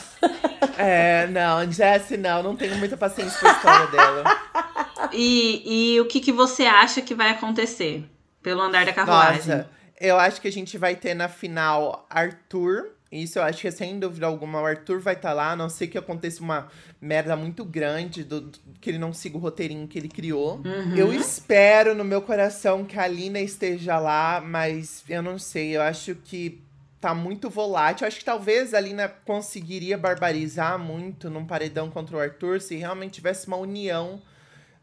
[0.77, 4.25] é, não, Jess não, não tenho muita paciência pra história dela.
[5.13, 8.05] E, e o que, que você acha que vai acontecer
[8.43, 9.57] pelo andar da carruagem?
[9.57, 9.71] Nossa,
[10.01, 13.99] eu acho que a gente vai ter na final Arthur isso eu acho que sem
[13.99, 16.69] dúvida alguma o Arthur vai estar tá lá, a não ser que aconteça uma
[17.01, 20.61] merda muito grande, do, do, que ele não siga o roteirinho que ele criou.
[20.65, 20.95] Uhum.
[20.95, 25.81] Eu espero no meu coração que a Lina esteja lá, mas eu não sei, eu
[25.81, 26.61] acho que
[27.01, 28.05] tá muito volátil.
[28.05, 32.77] Eu acho que talvez a Lina conseguiria barbarizar muito num paredão contra o Arthur se
[32.77, 34.21] realmente tivesse uma união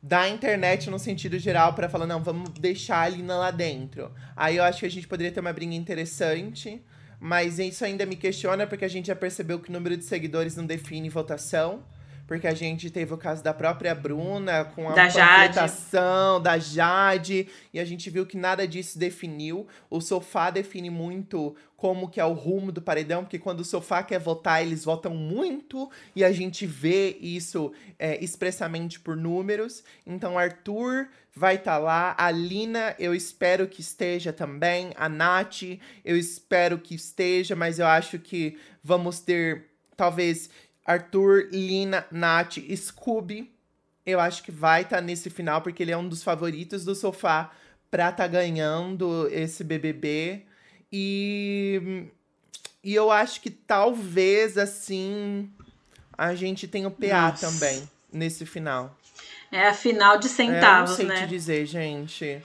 [0.08, 4.12] da internet no sentido geral para falar, não, vamos deixar a Lina lá dentro.
[4.36, 6.80] Aí eu acho que a gente poderia ter uma briga interessante.
[7.20, 10.56] Mas isso ainda me questiona porque a gente já percebeu que o número de seguidores
[10.56, 11.84] não define votação.
[12.28, 15.08] Porque a gente teve o caso da própria Bruna com a da
[16.40, 19.68] da Jade, e a gente viu que nada disso definiu.
[19.90, 24.02] O sofá define muito como que é o rumo do paredão, porque quando o sofá
[24.02, 29.84] quer votar, eles votam muito, e a gente vê isso é, expressamente por números.
[30.06, 35.64] Então, Arthur vai estar tá lá, a Lina, eu espero que esteja também, a Nath,
[36.04, 39.66] eu espero que esteja, mas eu acho que vamos ter,
[39.98, 40.50] talvez,
[40.86, 43.52] Arthur, Lina, Nath, Scooby.
[44.06, 46.94] Eu acho que vai estar tá nesse final, porque ele é um dos favoritos do
[46.94, 47.52] sofá
[47.90, 50.44] pra estar tá ganhando esse BBB.
[50.92, 52.06] E,
[52.84, 55.52] e eu acho que talvez, assim,
[56.16, 57.50] a gente tenha o PA Nossa.
[57.50, 58.96] também nesse final.
[59.52, 61.28] É a final de centavos, é, eu não sei né?
[61.28, 62.42] te dizer, gente.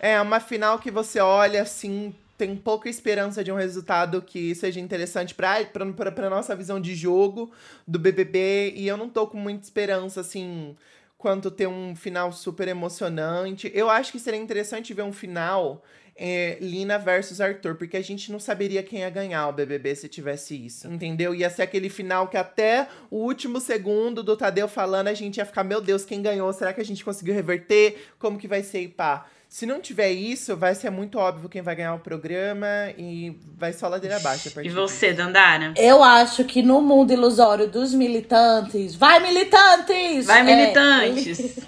[0.00, 4.78] É uma final que você olha assim, tem pouca esperança de um resultado que seja
[4.78, 7.50] interessante para nossa visão de jogo
[7.86, 10.76] do BBB e eu não tô com muita esperança assim
[11.18, 13.70] quanto ter um final super emocionante.
[13.74, 15.82] Eu acho que seria interessante ver um final
[16.14, 20.08] é, Lina versus Arthur, porque a gente não saberia quem ia ganhar o BBB se
[20.08, 21.34] tivesse isso, entendeu?
[21.34, 25.46] Ia ser aquele final que até o último segundo do Tadeu falando, a gente ia
[25.46, 26.52] ficar, meu Deus, quem ganhou?
[26.52, 28.10] Será que a gente conseguiu reverter?
[28.16, 29.28] Como que vai ser e pá?
[29.48, 32.66] Se não tiver isso, vai ser muito óbvio quem vai ganhar o programa
[32.98, 34.52] e vai só ladeira abaixo.
[34.62, 35.72] e você, Dandara?
[35.74, 38.94] Eu acho que no mundo ilusório dos militantes.
[38.94, 40.26] Vai, militantes!
[40.26, 41.58] Vai, militantes!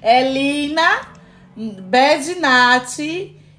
[0.00, 1.02] É, é Lina,
[1.54, 2.98] Bad Nat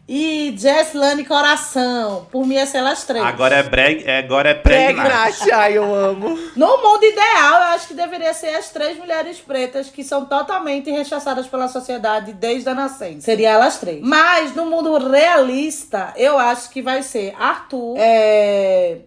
[0.08, 2.28] e Jesslane Coração.
[2.32, 3.24] Por mim, essa elas três.
[3.24, 5.36] Agora é breg, é, agora é pregnat.
[5.52, 6.38] Ai, eu amo.
[6.56, 10.92] No mundo ideal, eu acho que deveria ser as três mulheres pretas que são totalmente
[10.92, 13.22] rechaçadas pela sociedade desde a nascença.
[13.22, 14.02] Seria elas três.
[14.02, 19.00] Mas no mundo realista, eu acho que vai ser Arthur, é...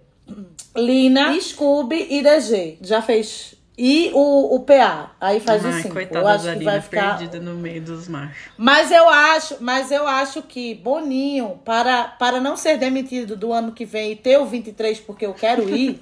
[0.76, 2.78] Lina, Scooby e DG.
[2.82, 5.12] Já fez e o, o PA.
[5.20, 5.98] Aí faz Ai, o 5.
[6.10, 8.50] Eu acho que vai ficar perdida no meio dos machos.
[8.56, 13.70] Mas eu acho, mas eu acho que Boninho, para, para não ser demitido do ano
[13.70, 15.96] que vem e ter o 23 porque eu quero ir,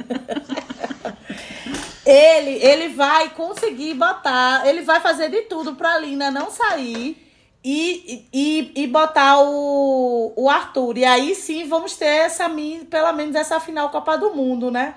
[2.07, 7.24] ele ele vai conseguir botar, ele vai fazer de tudo pra Lina não sair.
[7.68, 10.99] E, e, e botar o, o Arthur.
[10.99, 12.49] E aí sim vamos ter essa,
[12.89, 14.95] pelo menos essa final Copa do Mundo, né?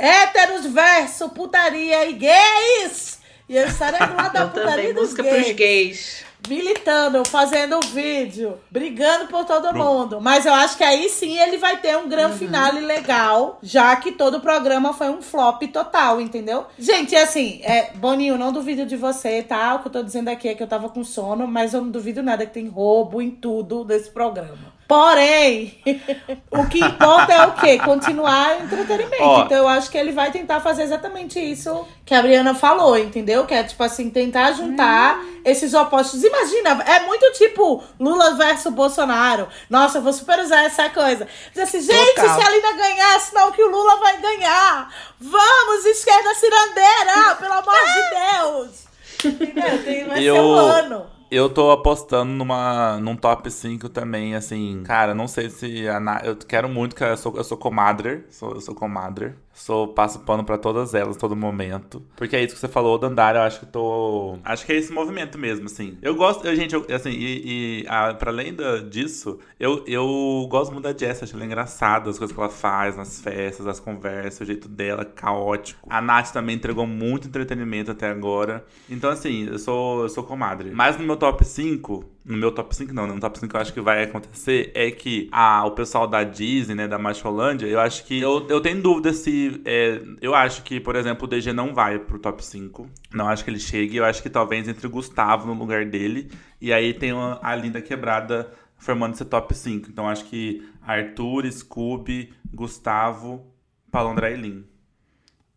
[0.00, 3.20] Héteros versus putaria e gays.
[3.46, 5.52] E eu estarei do lado da putaria dos gays.
[5.52, 6.24] gays.
[6.48, 10.22] Militando, fazendo vídeo, brigando por todo mundo.
[10.22, 12.38] Mas eu acho que aí sim ele vai ter um grande uhum.
[12.38, 16.64] finale legal, já que todo o programa foi um flop total, entendeu?
[16.78, 19.74] Gente, assim, é, Boninho, não duvido de você, tá?
[19.74, 21.90] O que eu tô dizendo aqui é que eu tava com sono, mas eu não
[21.90, 24.79] duvido nada que tem roubo em tudo desse programa.
[24.90, 25.80] Porém,
[26.50, 27.78] o que importa é o quê?
[27.78, 29.22] Continuar o entretenimento.
[29.22, 32.98] Ó, então eu acho que ele vai tentar fazer exatamente isso que a Briana falou,
[32.98, 33.46] entendeu?
[33.46, 35.42] Que é tipo assim, tentar juntar hum.
[35.44, 36.24] esses opostos.
[36.24, 39.46] Imagina, é muito tipo Lula versus Bolsonaro.
[39.70, 41.28] Nossa, eu vou super usar essa coisa.
[41.54, 42.40] Diz assim, gente, Total.
[42.40, 44.92] se a Lina ganhar, senão que o Lula vai ganhar.
[45.20, 48.10] Vamos, esquerda cirandeira, pelo amor de
[48.42, 49.34] Deus.
[49.40, 49.84] Entendeu?
[49.84, 50.34] Tem, vai eu...
[50.34, 51.19] ser um ano.
[51.30, 54.82] Eu tô apostando numa, num top 5 também, assim.
[54.82, 55.88] Cara, não sei se.
[55.88, 58.24] A, eu quero muito que eu sou, eu sou comadre.
[58.30, 59.34] Sou, eu sou comadre.
[59.60, 62.02] Sou passo pano pra todas elas, todo momento.
[62.16, 64.38] Porque é isso que você falou, Dandara, eu acho que tô.
[64.42, 65.98] Acho que é esse movimento mesmo, assim.
[66.00, 67.84] Eu gosto, eu, gente, eu, assim, e, e
[68.18, 72.34] pra além da, disso, eu, eu gosto muito da Jess, acho ela engraçada, as coisas
[72.34, 75.86] que ela faz nas festas, as conversas, o jeito dela, caótico.
[75.90, 78.64] A Nath também entregou muito entretenimento até agora.
[78.88, 80.70] Então, assim, eu sou, eu sou comadre.
[80.70, 83.72] Mas no meu top 5, no meu top 5 não, no top 5 eu acho
[83.72, 88.04] que vai acontecer é que a, o pessoal da Disney, né, da Macholândia, eu acho
[88.04, 91.74] que eu, eu tenho dúvida se é, eu acho que, por exemplo, o DG não
[91.74, 92.88] vai pro top 5.
[93.12, 96.30] Não acho que ele chegue, eu acho que talvez entre o Gustavo no lugar dele
[96.60, 99.88] e aí tem uma, a Linda Quebrada formando esse top 5.
[99.88, 103.46] Então acho que Arthur, Scooby, Gustavo,
[103.90, 104.69] Palondra e Lin.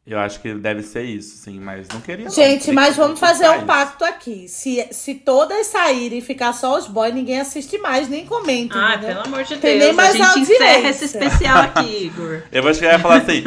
[0.06, 2.30] Eu acho que deve ser isso, sim, mas não queria.
[2.30, 2.74] Gente, não.
[2.74, 4.50] mas vamos fazer um pacto aqui.
[4.50, 8.78] Se, se todas saírem e ficar só os boys, ninguém assiste mais, nem comenta.
[8.78, 9.16] Ah, entendeu?
[9.16, 9.84] pelo amor de Tem Deus.
[9.86, 10.54] nem mais a gente audiência.
[10.56, 12.42] encerra esse especial aqui, Igor.
[12.52, 13.44] Eu vou chegar e falar assim,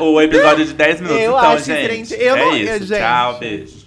[0.00, 1.22] o episódio de 10 minutos.
[1.22, 2.14] Eu então, acho gente, diferente.
[2.22, 2.72] Eu é não- isso.
[2.72, 2.98] eu- gente.
[3.00, 3.85] Tchau, beijo.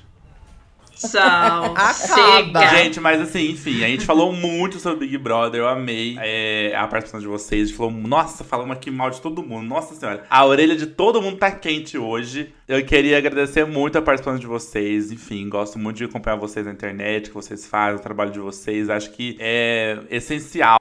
[0.99, 1.73] Tchau.
[1.75, 1.93] Acaba.
[1.93, 2.67] Chega.
[2.67, 6.87] Gente, mas assim, enfim, a gente falou muito sobre Big Brother, eu amei é, a
[6.87, 7.63] participação de vocês.
[7.63, 9.65] A gente falou, nossa, falamos aqui mal de todo mundo.
[9.65, 12.53] Nossa senhora, a orelha de todo mundo tá quente hoje.
[12.67, 15.11] Eu queria agradecer muito a participação de vocês.
[15.11, 18.39] Enfim, gosto muito de acompanhar vocês na internet, o que vocês fazem, o trabalho de
[18.39, 18.89] vocês.
[18.89, 20.78] Acho que é essencial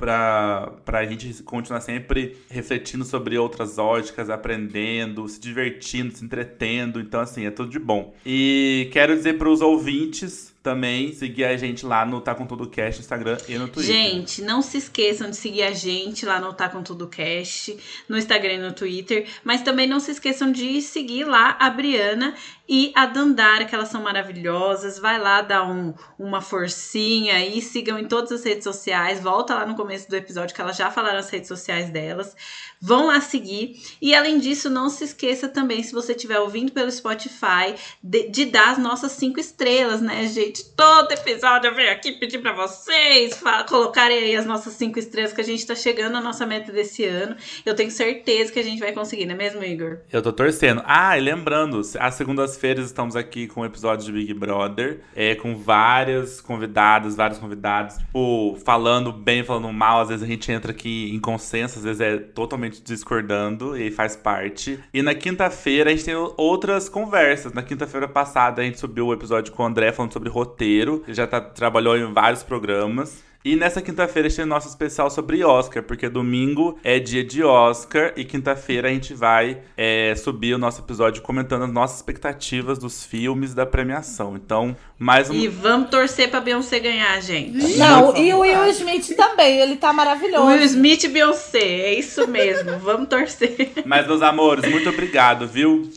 [0.00, 6.98] pra, pra gente continuar sempre refletindo sobre outras óticas, aprendendo, se divertindo, se entretendo.
[6.98, 8.14] Então, assim, é tudo de bom.
[8.24, 12.98] E quero dizer pros ouvintes também seguir a gente lá no Tá Com Tudo Cast,
[12.98, 13.94] no Instagram e no Twitter.
[13.94, 17.76] Gente, não se esqueçam de seguir a gente lá no Tá Com Tudo Cast,
[18.08, 19.26] no Instagram e no Twitter.
[19.42, 22.34] Mas também não se esqueçam de seguir lá a Briana
[22.68, 24.98] e a Dandara, que elas são maravilhosas.
[24.98, 29.20] Vai lá dar um, uma forcinha aí, sigam em todas as redes sociais.
[29.20, 32.36] Volta lá no começo do episódio que elas já falaram as redes sociais delas.
[32.80, 33.80] Vão lá seguir.
[34.00, 38.44] E além disso, não se esqueça também, se você estiver ouvindo pelo Spotify, de, de
[38.44, 40.49] dar as nossas cinco estrelas, né, gente?
[40.76, 45.40] Todo episódio eu venho aqui pedir pra vocês colocarem aí as nossas cinco estrelas, que
[45.40, 47.36] a gente tá chegando à nossa meta desse ano.
[47.64, 49.98] Eu tenho certeza que a gente vai conseguir, não é mesmo, Igor?
[50.12, 50.82] Eu tô torcendo.
[50.84, 55.56] Ah, e lembrando, às segundas-feiras estamos aqui com o episódio de Big Brother, é, com
[55.56, 60.00] várias convidadas, vários convidados, tipo, falando bem, falando mal.
[60.00, 64.16] Às vezes a gente entra aqui em consenso, às vezes é totalmente discordando, e faz
[64.16, 64.78] parte.
[64.92, 67.52] E na quinta-feira a gente tem outras conversas.
[67.52, 71.14] Na quinta-feira passada a gente subiu o episódio com o André falando sobre roteiro, ele
[71.14, 73.22] já tá, trabalhou em vários programas.
[73.42, 77.42] E nessa quinta-feira a gente tem nosso especial sobre Oscar, porque domingo é dia de
[77.42, 82.78] Oscar e quinta-feira a gente vai é, subir o nosso episódio comentando as nossas expectativas
[82.78, 84.36] dos filmes da premiação.
[84.36, 85.34] Então, mais um.
[85.34, 87.78] E vamos torcer pra Beyoncé ganhar, gente.
[87.78, 90.44] Não, e o Will Smith também, ele tá maravilhoso.
[90.44, 92.78] Will Smith e Beyoncé, é isso mesmo.
[92.78, 93.72] vamos torcer.
[93.86, 95.90] Mas, meus amores, muito obrigado, viu?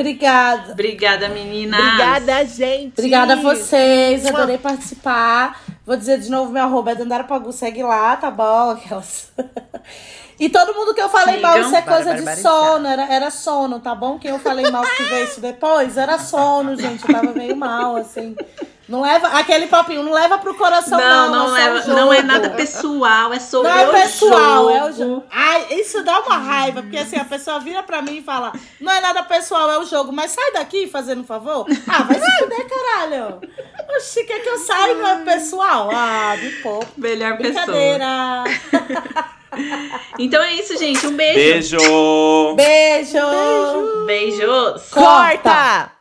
[0.00, 0.72] Obrigada.
[0.72, 1.80] Obrigada, meninas.
[1.80, 2.92] Obrigada, gente.
[2.98, 5.60] Obrigada a vocês, adorei participar.
[5.84, 8.70] Vou dizer de novo meu arroba é Dandara Pagu, segue lá, tá bom?
[8.70, 9.32] Aquelas...
[10.40, 13.78] E todo mundo que eu falei mal, isso é coisa de sono, era, era sono,
[13.78, 14.18] tá bom?
[14.18, 17.96] Quem eu falei mal que veio isso depois, era sono, gente, eu tava meio mal,
[17.96, 18.34] assim.
[18.88, 22.22] Não leva, aquele papinho, não leva pro coração Não, não, não, é leva, não é
[22.22, 24.70] nada pessoal, é sobre Não é o pessoal, jogo.
[24.70, 25.24] é o jogo.
[25.30, 28.50] Ai, isso dá uma raiva, porque assim, a pessoa vira pra mim e fala:
[28.80, 31.66] Não é nada pessoal, é o jogo, mas sai daqui fazendo um favor.
[31.86, 33.40] Ah, vai se fuder, caralho.
[33.94, 35.88] Oxi, quer que eu saia não é pessoal?
[35.92, 36.88] Ah, me poupa.
[36.96, 37.66] Melhor pessoa.
[37.66, 38.44] Brincadeira.
[40.18, 41.06] Então é isso, gente.
[41.06, 41.76] Um beijo.
[41.76, 42.54] Beijo!
[42.56, 44.06] Beijo.
[44.06, 44.90] Beijos.
[44.90, 45.99] Corta.